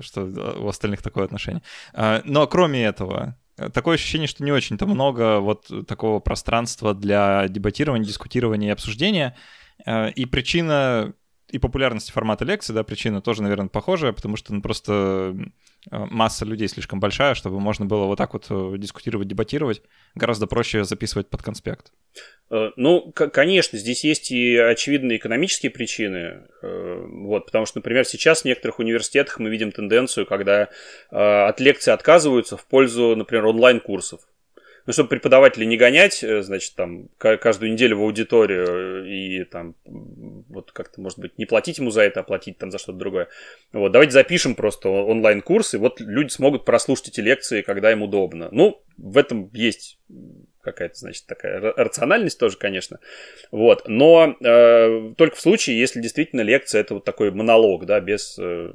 [0.00, 0.24] что
[0.60, 1.62] у остальных такое отношение.
[1.92, 3.36] А, но кроме этого,
[3.72, 9.36] такое ощущение, что не очень-то много вот такого пространства для дебатирования, дискутирования и обсуждения.
[9.84, 11.12] А, и причина
[11.50, 15.34] и популярности формата лекции, да, причина тоже, наверное, похожая, потому что ну, просто
[15.90, 19.82] Э, масса людей слишком большая, чтобы можно было вот так вот э, дискутировать, дебатировать.
[20.14, 21.92] Гораздо проще записывать под конспект.
[22.50, 26.48] Э, ну, конечно, здесь есть и очевидные экономические причины.
[26.62, 30.68] Вот, потому что, например, сейчас в некоторых университетах мы видим тенденцию, когда
[31.10, 34.22] от лекций отказываются в пользу, например, онлайн-курсов
[34.88, 40.72] ну, чтобы преподавателей не гонять, э, значит, там, каждую неделю в аудиторию и там, вот
[40.72, 43.28] как-то, может быть, не платить ему за это, а платить там за что-то другое.
[43.74, 48.48] Вот, давайте запишем просто онлайн-курс, и вот люди смогут прослушать эти лекции, когда им удобно.
[48.50, 49.98] Ну, в этом есть
[50.62, 52.98] какая-то, значит, такая рациональность тоже, конечно.
[53.50, 53.86] Вот.
[53.88, 58.72] Но э, только в случае, если действительно лекция это вот такой монолог, да, без э,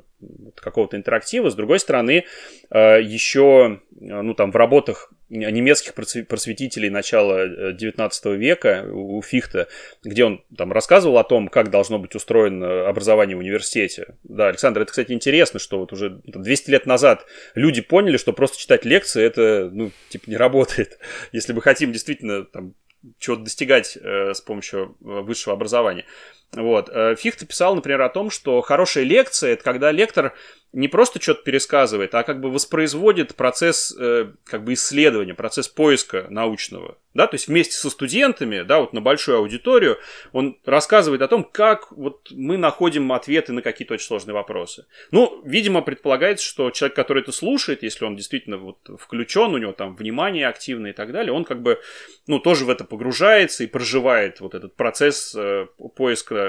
[0.55, 1.49] какого-то интерактива.
[1.49, 2.25] С другой стороны,
[2.69, 9.67] э, еще, э, ну, там, в работах немецких просветителей начала 19 э, века у Фихта,
[10.03, 14.15] где он там рассказывал о том, как должно быть устроено образование в университете.
[14.23, 18.59] Да, Александр, это, кстати, интересно, что вот уже 200 лет назад люди поняли, что просто
[18.59, 20.99] читать лекции это, ну, типа, не работает.
[21.31, 22.75] Если мы хотим действительно там
[23.19, 26.05] чего-то достигать э, с помощью высшего образования.
[26.53, 26.89] Вот.
[27.19, 30.33] Фихт писал, например, о том, что хорошая лекция– это когда лектор
[30.73, 36.25] не просто что-то пересказывает, а как бы воспроизводит процесс э, как бы исследования, процесс поиска
[36.31, 36.97] научного.
[37.13, 37.27] Да?
[37.27, 39.99] То есть вместе со студентами, да, вот на большую аудиторию,
[40.31, 44.87] он рассказывает о том, как вот мы находим ответы на какие-то очень сложные вопросы.
[45.11, 49.73] Ну, видимо, предполагается, что человек, который это слушает, если он действительно вот включен, у него
[49.73, 51.79] там внимание активное и так далее, он как бы,
[52.25, 56.42] ну, тоже в это погружается и проживает вот этот процесс э, поиска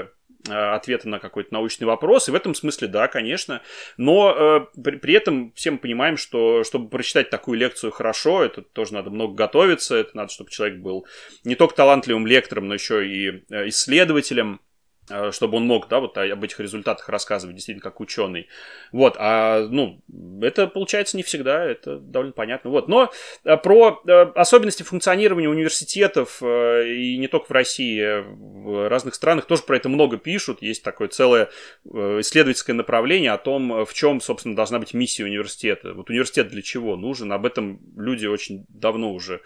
[0.47, 2.27] Э, ответа на какой-то научный вопрос.
[2.27, 3.61] И в этом смысле, да, конечно.
[3.97, 8.61] Но э, при, при этом все мы понимаем, что чтобы прочитать такую лекцию хорошо, это
[8.61, 9.95] тоже надо много готовиться.
[9.95, 11.07] Это надо, чтобы человек был
[11.43, 14.61] не только талантливым лектором, но еще и э, исследователем.
[15.09, 18.47] Э, чтобы он мог, да, вот об этих результатах рассказывать действительно как ученый.
[18.91, 20.01] Вот, а, ну,
[20.41, 22.71] это получается не всегда, это довольно понятно.
[22.71, 23.11] Вот, но
[23.43, 29.61] э, про э, особенности функционирования университетов и не только в России, в разных странах тоже
[29.63, 30.61] про это много пишут.
[30.61, 31.49] Есть такое целое
[31.85, 35.93] исследовательское направление о том, в чем, собственно, должна быть миссия университета.
[35.93, 39.41] Вот университет для чего нужен, об этом люди очень давно уже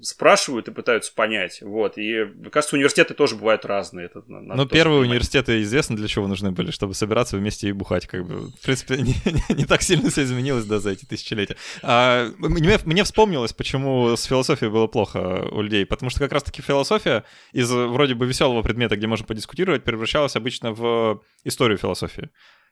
[0.00, 1.60] спрашивают и пытаются понять.
[1.62, 1.98] Вот.
[1.98, 4.06] И, кажется, университеты тоже бывают разные.
[4.06, 5.08] Это ну, первые понимать.
[5.10, 8.06] университеты известно для чего нужны были, чтобы собираться вместе и бухать.
[8.06, 8.50] Как бы.
[8.50, 9.14] В принципе, не,
[9.48, 11.56] не так сильно все изменилось да, за эти тысячелетия.
[11.82, 15.84] А, мне, мне вспомнилось, почему с философией было плохо у людей.
[15.86, 20.72] Потому что как раз-таки философия из вроде бы веселого предмета, где можно подискутировать, превращалась обычно
[20.72, 22.30] в историю философии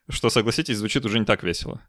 [0.09, 1.81] что, согласитесь, звучит уже не так весело.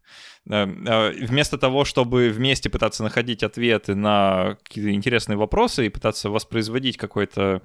[0.49, 6.97] А, вместо того, чтобы вместе пытаться находить ответы на какие-то интересные вопросы и пытаться воспроизводить
[6.97, 7.61] какое-то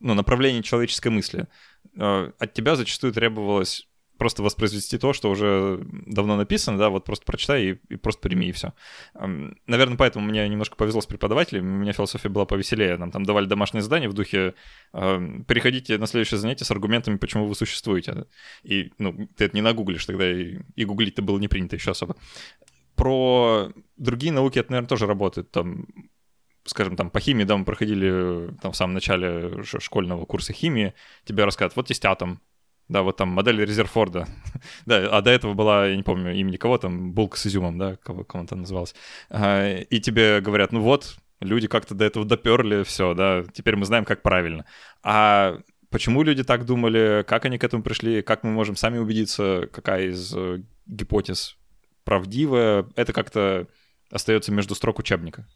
[0.00, 1.46] ну, направление человеческой мысли,
[1.98, 7.24] а, от тебя зачастую требовалось просто воспроизвести то, что уже давно написано, да, вот просто
[7.24, 8.72] прочитай и, и просто прими, и все.
[9.14, 13.46] Наверное, поэтому мне немножко повезло с преподавателем, у меня философия была повеселее, нам там давали
[13.46, 14.54] домашнее задание в духе
[14.92, 18.26] «переходите на следующее занятие с аргументами, почему вы существуете».
[18.62, 22.16] И, ну, ты это не нагуглишь тогда, и, и гуглить-то было не принято еще особо.
[22.94, 25.86] Про другие науки это, наверное, тоже работает, там,
[26.64, 31.44] скажем, там по химии, да, мы проходили там в самом начале школьного курса химии, тебе
[31.44, 32.40] рассказывают, вот есть атом,
[32.88, 34.28] да, вот там модель Резерфорда.
[34.86, 37.96] да, а до этого была, я не помню имени кого там, булка с изюмом, да,
[37.96, 38.94] кого, он там называлась.
[39.30, 43.84] А, и тебе говорят, ну вот, люди как-то до этого доперли, все, да, теперь мы
[43.84, 44.64] знаем, как правильно.
[45.02, 45.58] А
[45.90, 50.08] почему люди так думали, как они к этому пришли, как мы можем сами убедиться, какая
[50.08, 51.56] из э, гипотез
[52.06, 52.86] правдивая.
[52.94, 53.66] Это как-то
[54.10, 55.46] остается между строк учебника.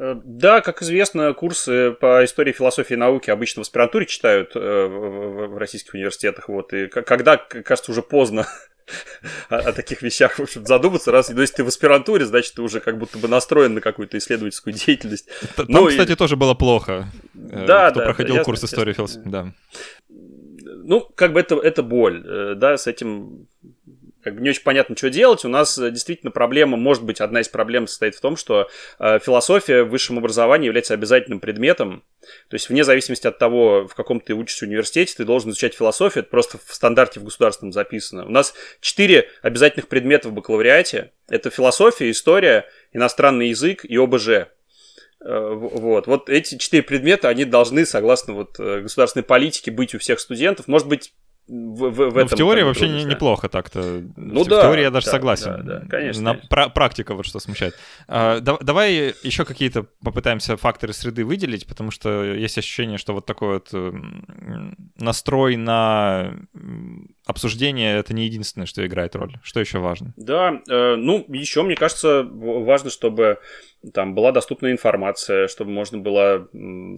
[0.00, 4.58] Э, да, как известно, курсы по истории философии и науки обычно в аспирантуре читают э,
[4.58, 6.48] в российских университетах.
[6.48, 8.48] Вот, и когда, кажется, уже поздно
[9.50, 12.62] о, о таких вещах, в общем, задуматься, раз, ну, если ты в аспирантуре, значит, ты
[12.62, 15.28] уже как будто бы настроен на какую-то исследовательскую деятельность.
[15.54, 16.16] Там, ну, кстати, и...
[16.16, 17.12] тоже было плохо.
[17.34, 19.52] Э, да, Кто да, проходил да, курс истории философии, да.
[20.08, 22.24] Ну, как бы это, это боль,
[22.56, 23.48] да, с этим
[24.22, 25.44] как бы не очень понятно, что делать.
[25.44, 29.18] У нас э, действительно проблема, может быть, одна из проблем состоит в том, что э,
[29.20, 32.04] философия в высшем образовании является обязательным предметом.
[32.48, 36.22] То есть вне зависимости от того, в каком ты учишься университете, ты должен изучать философию.
[36.22, 38.26] Это просто в стандарте в государственном записано.
[38.26, 41.12] У нас четыре обязательных предмета в бакалавриате.
[41.28, 44.28] Это философия, история, иностранный язык и ОБЖ.
[45.22, 46.06] Э, вот.
[46.06, 50.66] вот эти четыре предмета, они должны, согласно вот э, государственной политике, быть у всех студентов.
[50.66, 51.12] Может быть,
[51.46, 54.02] в, в, в, этом, в теории вообще не, неплохо так-то.
[54.16, 54.60] Ну в, да.
[54.60, 55.64] В теории я даже да, согласен.
[55.64, 56.22] Да, да, конечно.
[56.22, 56.70] На, конечно.
[56.70, 57.74] практика вот что смущает.
[58.06, 63.26] А, да, давай еще какие-то попытаемся факторы среды выделить, потому что есть ощущение, что вот
[63.26, 63.94] такой вот
[64.96, 66.34] настрой на
[67.26, 69.36] обсуждение это не единственное, что играет роль.
[69.42, 70.12] Что еще важно?
[70.16, 73.38] Да, э, ну еще мне кажется важно, чтобы
[73.94, 76.48] там была доступная информация, чтобы можно было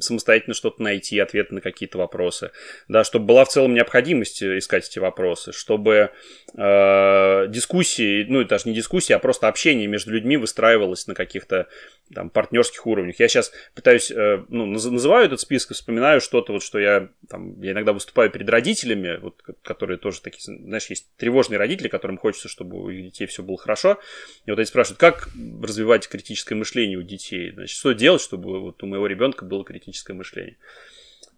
[0.01, 2.51] самостоятельно что-то найти, ответы на какие-то вопросы,
[2.88, 6.11] да, чтобы была в целом необходимость искать эти вопросы, чтобы
[6.55, 11.68] э, дискуссии, ну, даже не дискуссии, а просто общение между людьми выстраивалось на каких-то
[12.12, 13.21] там партнерских уровнях.
[13.21, 17.73] Я сейчас пытаюсь, э, ну, называю этот список, вспоминаю что-то, вот, что я, там, я
[17.73, 22.83] иногда выступаю перед родителями, вот, которые тоже такие, знаешь, есть тревожные родители, которым хочется, чтобы
[22.83, 23.99] у детей все было хорошо.
[24.47, 25.29] И вот они спрашивают, как
[25.62, 27.52] развивать критическое мышление мышления у детей.
[27.52, 30.56] Значит, что делать, чтобы вот у моего ребенка было критическое мышление.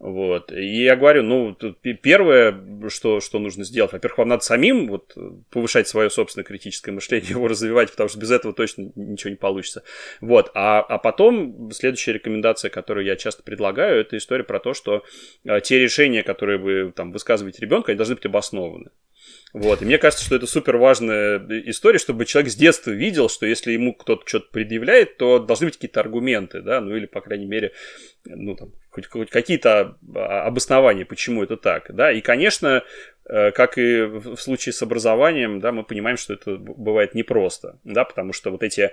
[0.01, 0.53] Вот.
[0.53, 5.17] И я говорю, ну, первое, что, что нужно сделать, во-первых, вам надо самим вот,
[5.51, 9.83] повышать свое собственное критическое мышление, его развивать, потому что без этого точно ничего не получится.
[10.21, 10.51] Вот.
[10.55, 15.05] А, а потом следующая рекомендация, которую я часто предлагаю, это история про то, что
[15.47, 18.91] а, те решения, которые вы там высказываете ребенку, они должны быть обоснованы.
[19.55, 19.83] Вот.
[19.83, 21.39] И мне кажется, что это супер важная
[21.71, 25.77] история, чтобы человек с детства видел, что если ему кто-то что-то предъявляет, то должны быть
[25.77, 27.71] какие-то аргументы, да, ну или, по крайней мере,
[28.25, 32.11] ну там, хоть, хоть какие-то обоснования, почему это так, да.
[32.11, 32.83] И, конечно,
[33.29, 38.05] э, как и в случае с образованием, да, мы понимаем, что это бывает непросто, да,
[38.05, 38.91] потому что вот эти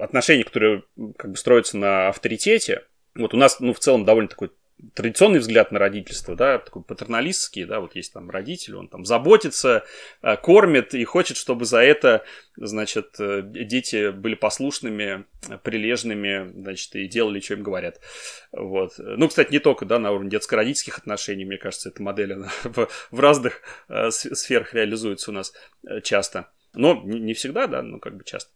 [0.00, 0.84] отношения, которые
[1.18, 4.52] как бы строятся на авторитете, вот у нас, ну, в целом довольно такой
[4.94, 9.84] традиционный взгляд на родительство, да, такой патерналистский, да, вот есть там родитель, он там заботится,
[10.22, 12.24] э, кормит и хочет, чтобы за это,
[12.56, 15.24] значит, э, дети были послушными,
[15.62, 18.00] прилежными, значит, и делали, что им говорят.
[18.52, 18.94] Вот.
[18.98, 22.88] Ну, кстати, не только, да, на уровне детско-родительских отношений, мне кажется, эта модель она в,
[23.10, 25.52] в разных э, сферах реализуется у нас
[26.02, 26.48] часто.
[26.74, 28.50] Но не всегда, да, но как бы часто.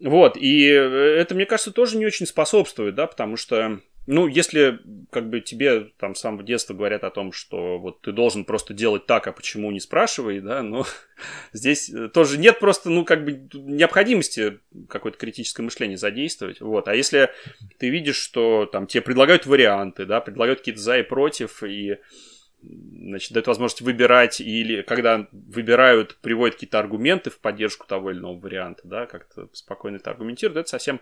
[0.00, 5.28] Вот, и это, мне кажется, тоже не очень способствует, да, потому что ну, если как
[5.28, 9.06] бы тебе там с самого детства говорят о том, что вот ты должен просто делать
[9.06, 10.86] так, а почему не спрашивай, да, но
[11.52, 16.88] здесь э, тоже нет просто, ну, как бы необходимости какое-то критическое мышление задействовать, вот.
[16.88, 17.30] А если
[17.78, 21.98] ты видишь, что там тебе предлагают варианты, да, предлагают какие-то за и против, и
[22.68, 28.38] значит, дают возможность выбирать, или когда выбирают, приводят какие-то аргументы в поддержку того или иного
[28.38, 31.00] варианта, да, как-то спокойно это аргументируют, это совсем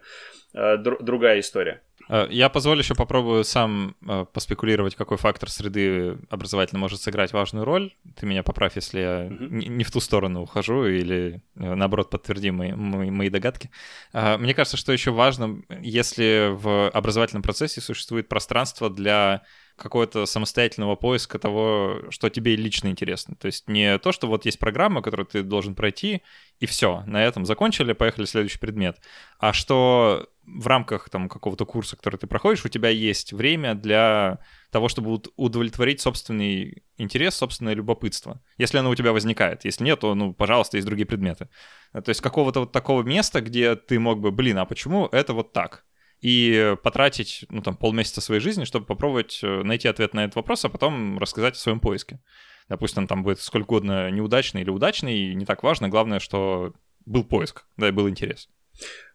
[0.52, 1.82] э, др- другая история.
[2.08, 7.64] Э, я позволю еще попробую сам э, поспекулировать, какой фактор среды образовательно может сыграть важную
[7.64, 7.94] роль.
[8.16, 9.48] Ты меня поправь, если я mm-hmm.
[9.50, 13.70] не, не в ту сторону ухожу, или э, наоборот подтверди мои, мои, мои догадки.
[14.12, 19.42] Э, мне кажется, что еще важно, если в образовательном процессе существует пространство для
[19.76, 23.34] какого-то самостоятельного поиска того, что тебе лично интересно.
[23.36, 26.22] То есть не то, что вот есть программа, которую ты должен пройти,
[26.60, 28.98] и все, на этом закончили, поехали следующий предмет.
[29.38, 34.38] А что в рамках там какого-то курса, который ты проходишь, у тебя есть время для
[34.70, 38.42] того, чтобы удовлетворить собственный интерес, собственное любопытство.
[38.58, 39.64] Если оно у тебя возникает.
[39.64, 41.48] Если нет, то, ну, пожалуйста, есть другие предметы.
[41.92, 45.52] То есть какого-то вот такого места, где ты мог бы, блин, а почему это вот
[45.52, 45.84] так?
[46.20, 50.64] И потратить, ну, там, полмесяца своей жизни, чтобы попробовать э, найти ответ на этот вопрос,
[50.64, 52.20] а потом рассказать о своем поиске.
[52.68, 56.72] Допустим, там будет сколько угодно неудачный или удачный, не так важно, главное, что
[57.04, 58.48] был поиск, да, и был интерес.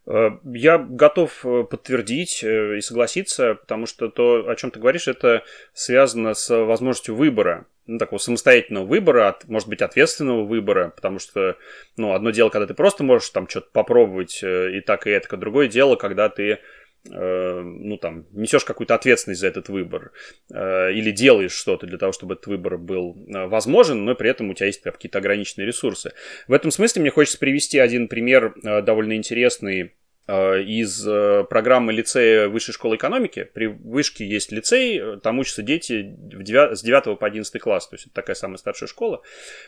[0.06, 5.44] Э, я готов э, подтвердить и согласиться, потому что то, о чем ты говоришь, это
[5.74, 11.58] связано с возможностью выбора, ну, такого самостоятельного выбора, может быть, ответственного выбора, потому что,
[11.98, 15.68] ну, одно дело, когда ты просто можешь там что-то попробовать и так, и это, другое
[15.68, 16.60] дело, когда ты
[17.06, 20.12] ну, там, несешь какую-то ответственность за этот выбор
[20.54, 24.50] э, или делаешь что-то для того, чтобы этот выбор был э, возможен, но при этом
[24.50, 26.14] у тебя есть какие-то ограниченные ресурсы.
[26.48, 29.94] В этом смысле мне хочется привести один пример э, довольно интересный
[30.32, 33.50] Э, из э, программы лицея Высшей школы экономики.
[33.52, 37.88] При вышке есть лицей, э, там учатся дети в 9, с 9 по 11 класс,
[37.88, 39.24] то есть это такая самая старшая школа.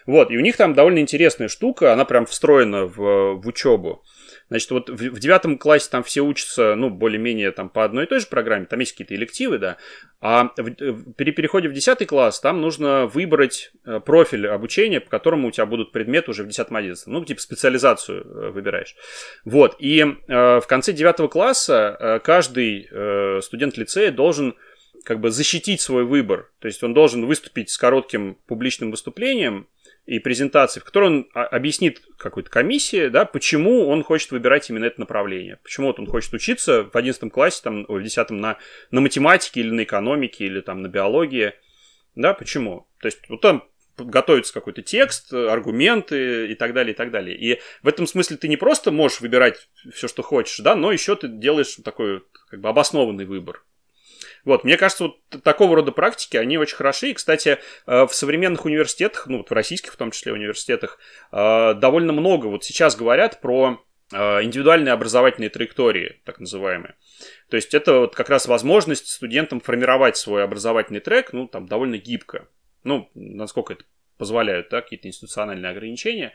[0.06, 4.04] Вот, и у них там довольно интересная штука, она прям встроена в, в учебу.
[4.52, 8.20] Значит, вот в, девятом классе там все учатся, ну, более-менее там по одной и той
[8.20, 9.78] же программе, там есть какие-то элективы, да,
[10.20, 15.47] а в, при переходе в десятый класс там нужно выбрать э, профиль обучения, по которому
[15.47, 18.97] у тебя будут предметы уже в десятом одиннадцатом, ну, типа специализацию э, выбираешь.
[19.45, 24.56] Вот, и э, в конце девятого класса э, каждый э, студент лицея должен
[25.06, 29.70] как бы защитить свой выбор, то есть он должен выступить с коротким публичным выступлением,
[30.06, 34.99] и презентации, в которой он объяснит какой-то комиссии, да, почему он хочет выбирать именно это
[34.99, 35.60] направление.
[35.64, 38.58] Почему вот он хочет учиться в 11 классе, там, в 10 на,
[38.89, 41.54] на математике или на экономике, или там на биологии.
[42.16, 42.88] Да, почему?
[42.99, 43.64] То есть вот там
[43.97, 47.38] готовится какой-то текст, аргументы и так далее, и так далее.
[47.38, 51.16] И в этом смысле ты не просто можешь выбирать все, что хочешь, да, но еще
[51.16, 53.64] ты делаешь такой как бы обоснованный выбор.
[54.46, 57.10] Вот, мне кажется, вот такого рода практики, они очень хороши.
[57.10, 61.00] И, кстати, э, в современных университетах, ну, вот в российских в том числе университетах,
[61.32, 66.96] э, довольно много вот сейчас говорят про э, индивидуальные образовательные траектории, так называемые.
[67.50, 71.98] То есть это вот как раз возможность студентам формировать свой образовательный трек, ну, там, довольно
[71.98, 72.48] гибко.
[72.84, 73.84] Ну, насколько это
[74.18, 76.34] позволяют, да, какие-то институциональные ограничения.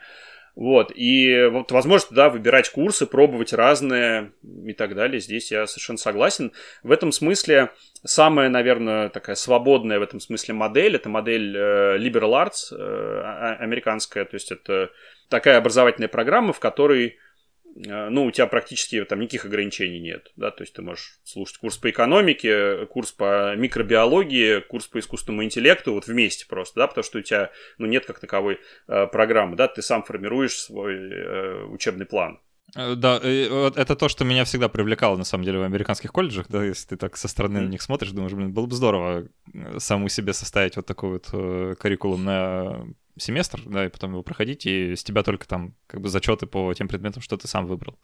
[0.57, 4.31] Вот, и вот возможность, да, выбирать курсы, пробовать разные
[4.65, 5.19] и так далее.
[5.19, 6.51] Здесь я совершенно согласен.
[6.81, 7.69] В этом смысле
[8.03, 14.25] самая, наверное, такая свободная в этом смысле модель, это модель э, Liberal Arts э, американская,
[14.25, 14.89] то есть это
[15.29, 17.19] такая образовательная программа, в которой
[17.85, 21.77] ну, у тебя практически там никаких ограничений нет, да, то есть ты можешь слушать курс
[21.77, 27.19] по экономике, курс по микробиологии, курс по искусственному интеллекту вот вместе просто, да, потому что
[27.19, 32.05] у тебя, ну, нет как таковой э, программы, да, ты сам формируешь свой э, учебный
[32.05, 32.39] план.
[32.75, 36.63] Э, да, это то, что меня всегда привлекало, на самом деле, в американских колледжах, да,
[36.63, 39.27] если ты так со стороны на них смотришь, думаешь, блин, было бы здорово
[39.77, 42.87] саму себе составить вот такой вот э, curriculum на
[43.19, 46.73] семестр, да, и потом его проходить, и с тебя только там как бы зачеты по
[46.73, 47.99] тем предметам, что ты сам выбрал.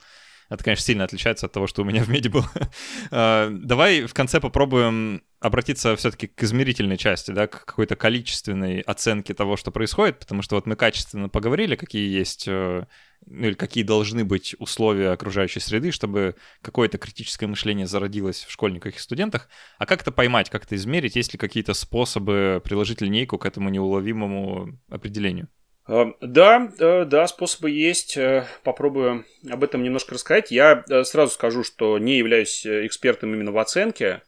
[0.49, 2.49] Это, конечно, сильно отличается от того, что у меня в меди было.
[3.11, 9.33] А, давай в конце попробуем обратиться все-таки к измерительной части, да, к какой-то количественной оценке
[9.33, 12.85] того, что происходит, потому что вот мы качественно поговорили, какие есть, э,
[13.25, 18.95] ну или какие должны быть условия окружающей среды, чтобы какое-то критическое мышление зародилось в школьниках
[18.95, 23.37] и студентах, а как это поймать, как это измерить, есть ли какие-то способы приложить линейку
[23.37, 25.49] к этому неуловимому определению?
[25.85, 28.15] Эм, да, э, да, способы есть.
[28.15, 30.49] Э, попробую об этом немножко рассказать.
[30.51, 34.21] Я э, сразу скажу, что не являюсь экспертом именно в оценке.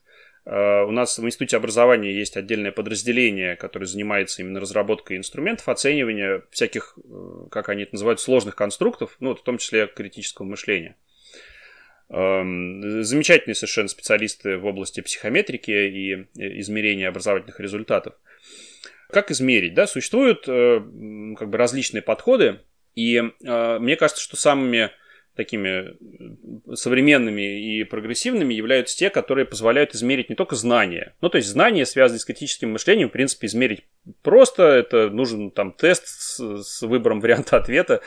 [0.47, 6.95] У нас в Институте образования есть отдельное подразделение, которое занимается именно разработкой инструментов оценивания всяких,
[7.49, 10.97] как они это называют, сложных конструктов, ну, в том числе критического мышления.
[12.09, 16.13] Эм, замечательные совершенно специалисты в области психометрики и
[16.59, 18.13] измерения образовательных результатов.
[19.09, 19.73] Как измерить?
[19.73, 19.87] Да?
[19.87, 20.81] Существуют э,
[21.37, 22.59] как бы различные подходы,
[22.93, 24.91] и э, мне кажется, что самыми
[25.35, 25.95] такими
[26.73, 31.13] современными и прогрессивными являются те, которые позволяют измерить не только знания.
[31.21, 33.83] Ну, то есть знания, связанные с критическим мышлением, в принципе, измерить
[34.21, 34.63] просто.
[34.63, 38.01] Это нужен там тест с, с выбором варианта ответа.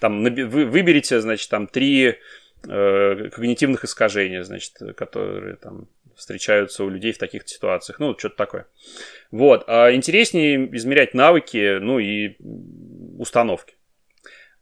[0.00, 2.18] Там вы выберите, значит, там три
[2.68, 8.00] э, когнитивных искажения, значит, которые там встречаются у людей в таких ситуациях.
[8.00, 8.66] Ну, что-то такое.
[9.30, 9.64] Вот.
[9.68, 12.36] А интереснее измерять навыки, ну и
[13.18, 13.74] установки.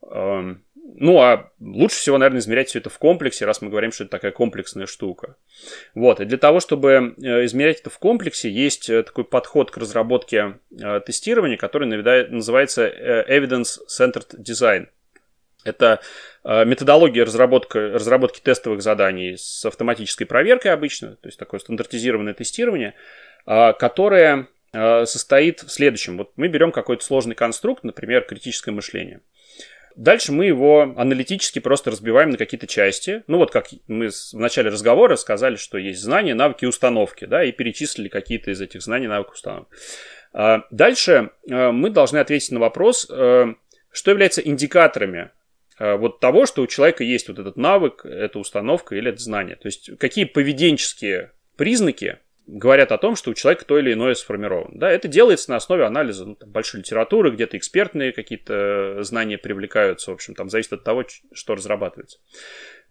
[0.02, 0.64] Эм,
[0.96, 4.10] ну, а лучше всего, наверное, измерять все это в комплексе, раз мы говорим, что это
[4.10, 5.36] такая комплексная штука.
[5.94, 9.76] Вот, и для того, чтобы э, измерять это в комплексе, есть э, такой подход к
[9.76, 11.86] разработке э, тестирования, который
[12.28, 14.88] называется Evidence-Centered Design.
[15.64, 16.00] Это
[16.42, 22.94] методология разработки, разработки тестовых заданий с автоматической проверкой обычно, то есть такое стандартизированное тестирование,
[23.44, 26.16] которое состоит в следующем.
[26.16, 29.20] Вот мы берем какой-то сложный конструкт, например, критическое мышление.
[29.96, 33.22] Дальше мы его аналитически просто разбиваем на какие-то части.
[33.26, 37.52] Ну вот как мы в начале разговора сказали, что есть знания, навыки установки, да, и
[37.52, 39.68] перечислили какие-то из этих знаний, навыков, установок.
[40.70, 45.30] Дальше мы должны ответить на вопрос, что является индикаторами
[45.80, 49.56] Э, вот того, что у человека есть вот этот навык, эта установка или это знание.
[49.56, 52.18] То есть какие поведенческие признаки
[52.50, 54.78] говорят о том, что у человека то или иное сформировано.
[54.78, 60.10] Да, это делается на основе анализа ну, там, большой литературы, где-то экспертные какие-то знания привлекаются,
[60.10, 62.18] в общем, там зависит от того, что разрабатывается.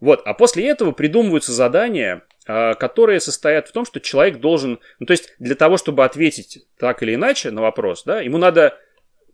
[0.00, 5.06] Вот, а после этого придумываются задания, а, которые состоят в том, что человек должен, ну
[5.06, 8.78] то есть для того, чтобы ответить так или иначе на вопрос, да, ему надо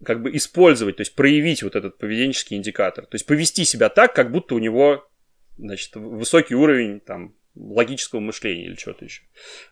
[0.05, 4.13] как бы использовать, то есть проявить вот этот поведенческий индикатор, то есть повести себя так,
[4.13, 5.09] как будто у него,
[5.57, 9.23] значит, высокий уровень там логического мышления или чего-то еще.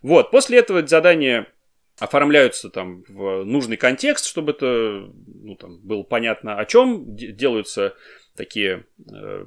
[0.03, 1.47] Вот, после этого задание
[1.99, 7.95] оформляются там в нужный контекст, чтобы это ну, там, было понятно о чем, делаются
[8.37, 9.47] такие э,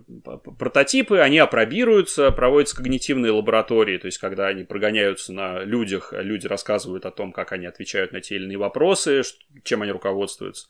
[0.58, 6.48] прототипы, они опробируются, проводятся когнитивные лаборатории, то есть когда они прогоняются на людях, а люди
[6.48, 9.22] рассказывают о том, как они отвечают на те или иные вопросы,
[9.64, 10.68] чем они руководствуются.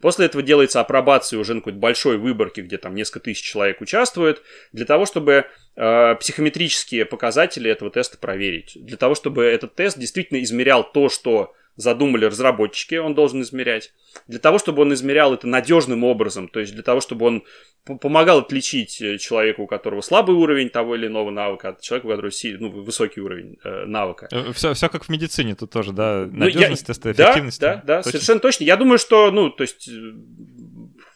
[0.00, 4.42] После этого делается апробация уже на какой-то большой выборке, где там несколько тысяч человек участвуют,
[4.72, 5.46] для того, чтобы
[5.76, 11.54] э, психометрические показатели этого теста проверить, для того, чтобы этот тест действительно измерял то, что
[11.80, 13.92] задумали разработчики, он должен измерять.
[14.26, 17.44] Для того, чтобы он измерял это надежным образом, то есть для того, чтобы он
[17.84, 22.10] помогал отличить э, человеку, у которого слабый уровень того или иного навыка, от человека, у
[22.10, 24.28] которого ну, высокий уровень э, навыка.
[24.52, 26.28] Все, э, все как в медицине тут тоже, да?
[26.30, 27.12] Надежность, ну, я...
[27.12, 27.60] эффективность.
[27.60, 28.12] Да, да, да, точно.
[28.12, 28.64] совершенно точно.
[28.64, 29.92] Я думаю, что, ну, то есть э,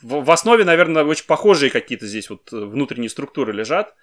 [0.04, 3.94] в, в основе, наверное, очень похожие какие-то здесь вот внутренние структуры лежат.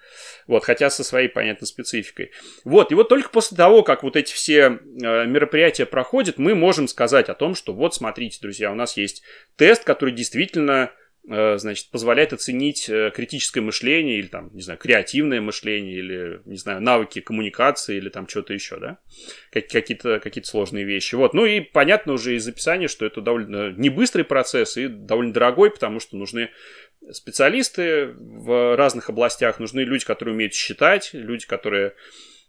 [0.46, 2.32] Вот, хотя со своей, понятно, спецификой.
[2.64, 6.88] Вот, и вот только после того, как вот эти все э, мероприятия проходят, мы можем
[6.88, 9.22] сказать о том, что вот, смотрите, друзья, у нас есть
[9.56, 15.40] тест, который действительно Э, значит, позволяет оценить э, критическое мышление или там, не знаю, креативное
[15.40, 18.98] мышление или, не знаю, навыки коммуникации или там что-то еще, да,
[19.52, 21.14] какие-то какие сложные вещи.
[21.14, 25.32] Вот, ну и понятно уже из описания, что это довольно не быстрый процесс и довольно
[25.32, 26.50] дорогой, потому что нужны
[27.12, 31.94] специалисты в разных областях, нужны люди, которые умеют считать, люди, которые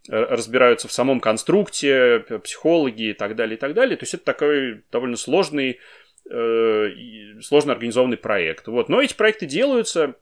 [0.09, 3.97] э, разбираются в самом конструкте, психологи и так далее, и так далее.
[3.97, 5.77] То есть это такой довольно сложный э,
[6.25, 8.67] сложно организованный проект.
[8.67, 8.89] Вот.
[8.89, 10.15] Но эти проекты делаются,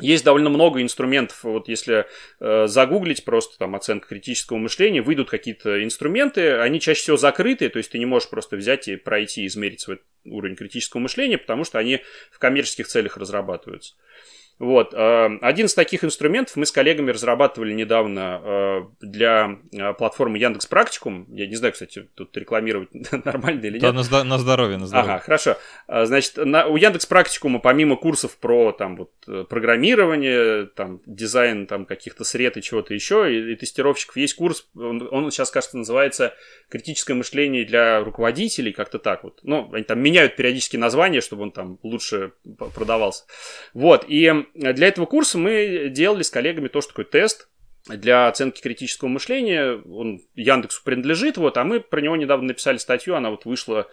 [0.00, 1.42] есть довольно много инструментов.
[1.42, 2.06] Вот если
[2.40, 7.78] э, загуглить просто там оценка критического мышления, выйдут какие-то инструменты, они чаще всего закрыты, то
[7.78, 11.78] есть ты не можешь просто взять и пройти, измерить свой уровень критического мышления, потому что
[11.78, 13.94] они в коммерческих целях разрабатываются.
[14.58, 14.92] Вот.
[14.92, 20.66] Э, один из таких инструментов мы с коллегами разрабатывали недавно э, для э, платформы Яндекс
[20.66, 21.26] Практикум.
[21.30, 22.88] Я не знаю, кстати, тут рекламировать
[23.24, 23.82] нормально или нет.
[23.82, 25.14] Да, на, на здоровье, на здоровье.
[25.14, 25.56] Ага, хорошо.
[25.86, 29.12] Значит, на, у Яндекс Практикума помимо курсов про там вот
[29.48, 35.06] программирование, там дизайн там каких-то сред и чего-то еще, и, и тестировщиков есть курс, он,
[35.10, 36.34] он сейчас, кажется, называется
[36.68, 39.40] «Критическое мышление для руководителей», как-то так вот.
[39.42, 42.32] Ну, они там меняют периодически название, чтобы он там лучше
[42.74, 43.24] продавался.
[43.72, 47.48] Вот, и для этого курса мы делали с коллегами тоже такой тест
[47.86, 49.80] для оценки критического мышления.
[49.90, 53.88] Он Яндексу принадлежит, вот, а мы про него недавно написали статью, она вот вышла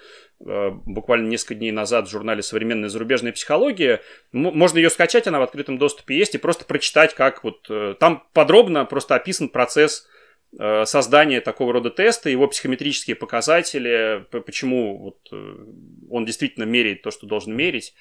[0.45, 4.01] э, буквально несколько дней назад в журнале «Современная зарубежная психология».
[4.33, 7.67] М- можно ее скачать, она в открытом доступе есть, и просто прочитать, как вот...
[7.69, 10.07] Э, там подробно просто описан процесс
[10.59, 15.55] э, создания такого рода теста, его психометрические показатели, почему вот э,
[16.09, 17.93] он действительно меряет то, что должен мерить.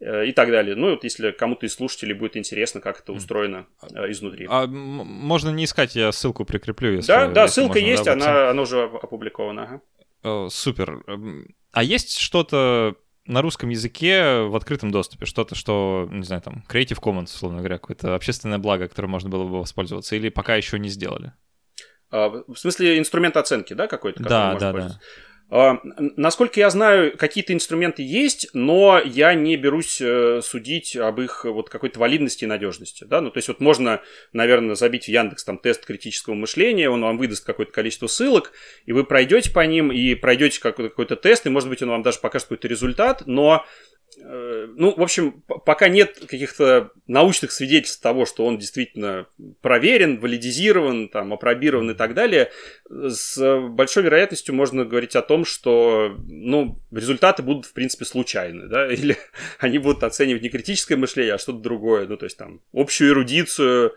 [0.00, 0.76] Э, и так далее.
[0.76, 4.46] Ну, вот если кому-то из слушателей будет интересно, как это устроено э, изнутри.
[4.48, 8.12] А можно не искать, я ссылку прикреплю, если Да, да, если ссылка можно, есть, да,
[8.12, 9.62] она, она уже опубликована.
[9.64, 9.80] Ага.
[10.22, 11.02] О, супер.
[11.08, 12.94] Эм, а есть что-то
[13.26, 17.78] на русском языке в открытом доступе, что-то, что, не знаю, там, Creative Commons, условно говоря,
[17.78, 21.32] какое-то общественное благо, которое можно было бы воспользоваться, или пока еще не сделали?
[22.10, 24.22] А, в смысле инструмент оценки, да, какой-то?
[24.22, 25.00] Да, да, да.
[25.50, 31.46] А, насколько я знаю, какие-то инструменты есть, но я не берусь э, судить об их
[31.46, 33.04] вот какой-то валидности и надежности.
[33.04, 33.22] Да?
[33.22, 34.02] Ну, то есть вот можно,
[34.34, 38.52] наверное, забить в Яндекс там тест критического мышления, он вам выдаст какое-то количество ссылок,
[38.84, 42.18] и вы пройдете по ним, и пройдете какой-то, тест, и, может быть, он вам даже
[42.18, 43.64] покажет какой-то результат, но
[44.20, 49.26] ну, в общем, пока нет каких-то научных свидетельств того, что он действительно
[49.60, 52.50] проверен, валидизирован, там, опробирован и так далее,
[52.88, 58.92] с большой вероятностью можно говорить о том, что, ну, результаты будут, в принципе, случайны, да,
[58.92, 59.16] или
[59.58, 63.94] они будут оценивать не критическое мышление, а что-то другое, ну, то есть, там, общую эрудицию,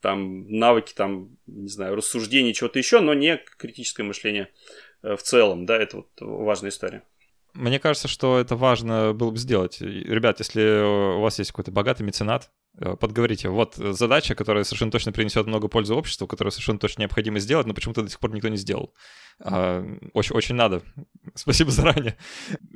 [0.00, 4.48] там, навыки, там, не знаю, рассуждений, чего-то еще, но не критическое мышление
[5.02, 7.02] э, в целом, да, это вот важная история.
[7.54, 9.80] Мне кажется, что это важно было бы сделать.
[9.80, 13.48] Ребят, если у вас есть какой-то богатый меценат, Э, подговорите.
[13.48, 17.74] Вот задача, которая совершенно точно принесет много пользы обществу, которую совершенно точно необходимо сделать, но
[17.74, 18.92] почему-то до сих пор никто не сделал.
[19.42, 20.82] А, очень, очень надо.
[21.34, 22.16] Спасибо заранее.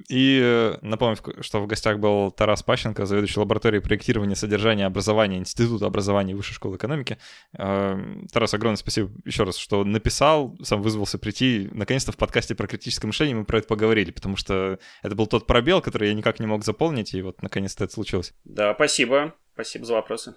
[0.09, 5.87] И э, напомню, что в гостях был Тарас Пащенко, заведующий лабораторией проектирования содержания образования Института
[5.87, 7.19] образования Высшей школы экономики.
[7.53, 11.69] Тарас, огромное спасибо еще раз, что написал, сам вызвался прийти.
[11.73, 15.47] Наконец-то в подкасте про критическое мышление мы про это поговорили, потому что это был тот
[15.47, 18.33] пробел, который я никак не мог заполнить, и вот наконец-то это случилось.
[18.45, 19.35] Да, спасибо.
[19.55, 20.35] Спасибо за вопросы.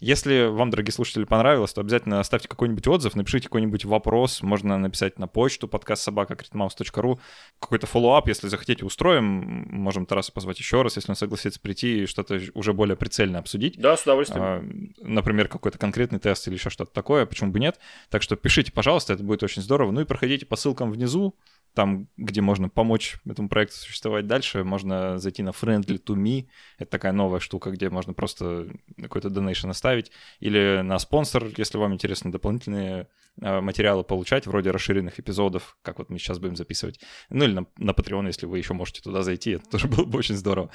[0.00, 5.18] Если вам, дорогие слушатели, понравилось, то обязательно оставьте какой-нибудь отзыв, напишите какой-нибудь вопрос, можно написать
[5.18, 11.12] на почту подкаст собака какой-то follow-up, если захотите, устроим, можем Тараса позвать еще раз, если
[11.12, 13.78] он согласится прийти и что-то уже более прицельно обсудить.
[13.78, 14.42] Да, с удовольствием.
[14.42, 14.64] А,
[15.02, 17.78] например, какой-то конкретный тест или еще что-то такое, почему бы нет.
[18.08, 19.90] Так что пишите, пожалуйста, это будет очень здорово.
[19.90, 21.36] Ну и проходите по ссылкам внизу,
[21.74, 26.48] там, где можно помочь этому проекту существовать дальше, можно зайти на Friendly to Me.
[26.78, 28.68] Это такая новая штука, где можно просто
[29.00, 30.10] какой-то donation оставить.
[30.40, 33.08] Или на спонсор, если вам интересно дополнительные
[33.40, 37.00] э, материалы получать, вроде расширенных эпизодов, как вот мы сейчас будем записывать.
[37.30, 39.52] Ну или на, на Patreon, если вы еще можете туда зайти.
[39.52, 40.70] Это тоже было бы очень здорово.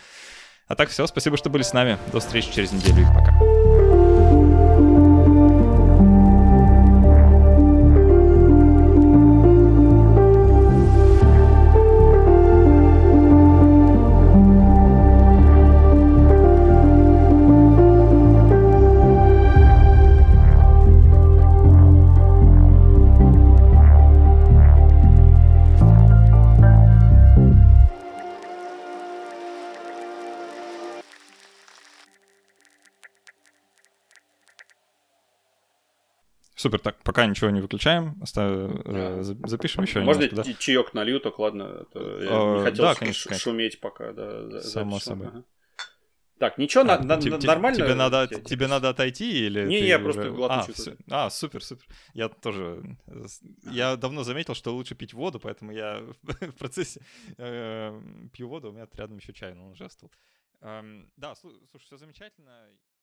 [0.68, 1.98] А так все, спасибо, что были с нами.
[2.12, 3.45] До встречи через неделю и пока.
[36.66, 38.20] Супер, так, пока ничего не выключаем.
[38.36, 40.58] Э, запишем еще Можно немножко, да?
[40.58, 44.62] чаек налью, так ладно, я а, не хотел да, конечно, шуметь пока, да.
[44.62, 45.28] Само собой.
[45.28, 45.44] Ага.
[46.40, 47.78] Так, ничего, а, на, тебе, нормально?
[47.78, 50.98] Тебе надо, тебе, надо отойти или Не, я просто глотну а, все.
[51.08, 51.86] а, супер, супер.
[52.16, 52.98] Я тоже...
[53.72, 57.00] Я давно заметил, что лучше пить воду, поэтому я в процессе
[57.38, 58.02] э,
[58.34, 60.10] пью воду, у меня рядом еще чай, но он уже остыл.
[60.62, 62.70] Эм, да, слушай, все замечательно.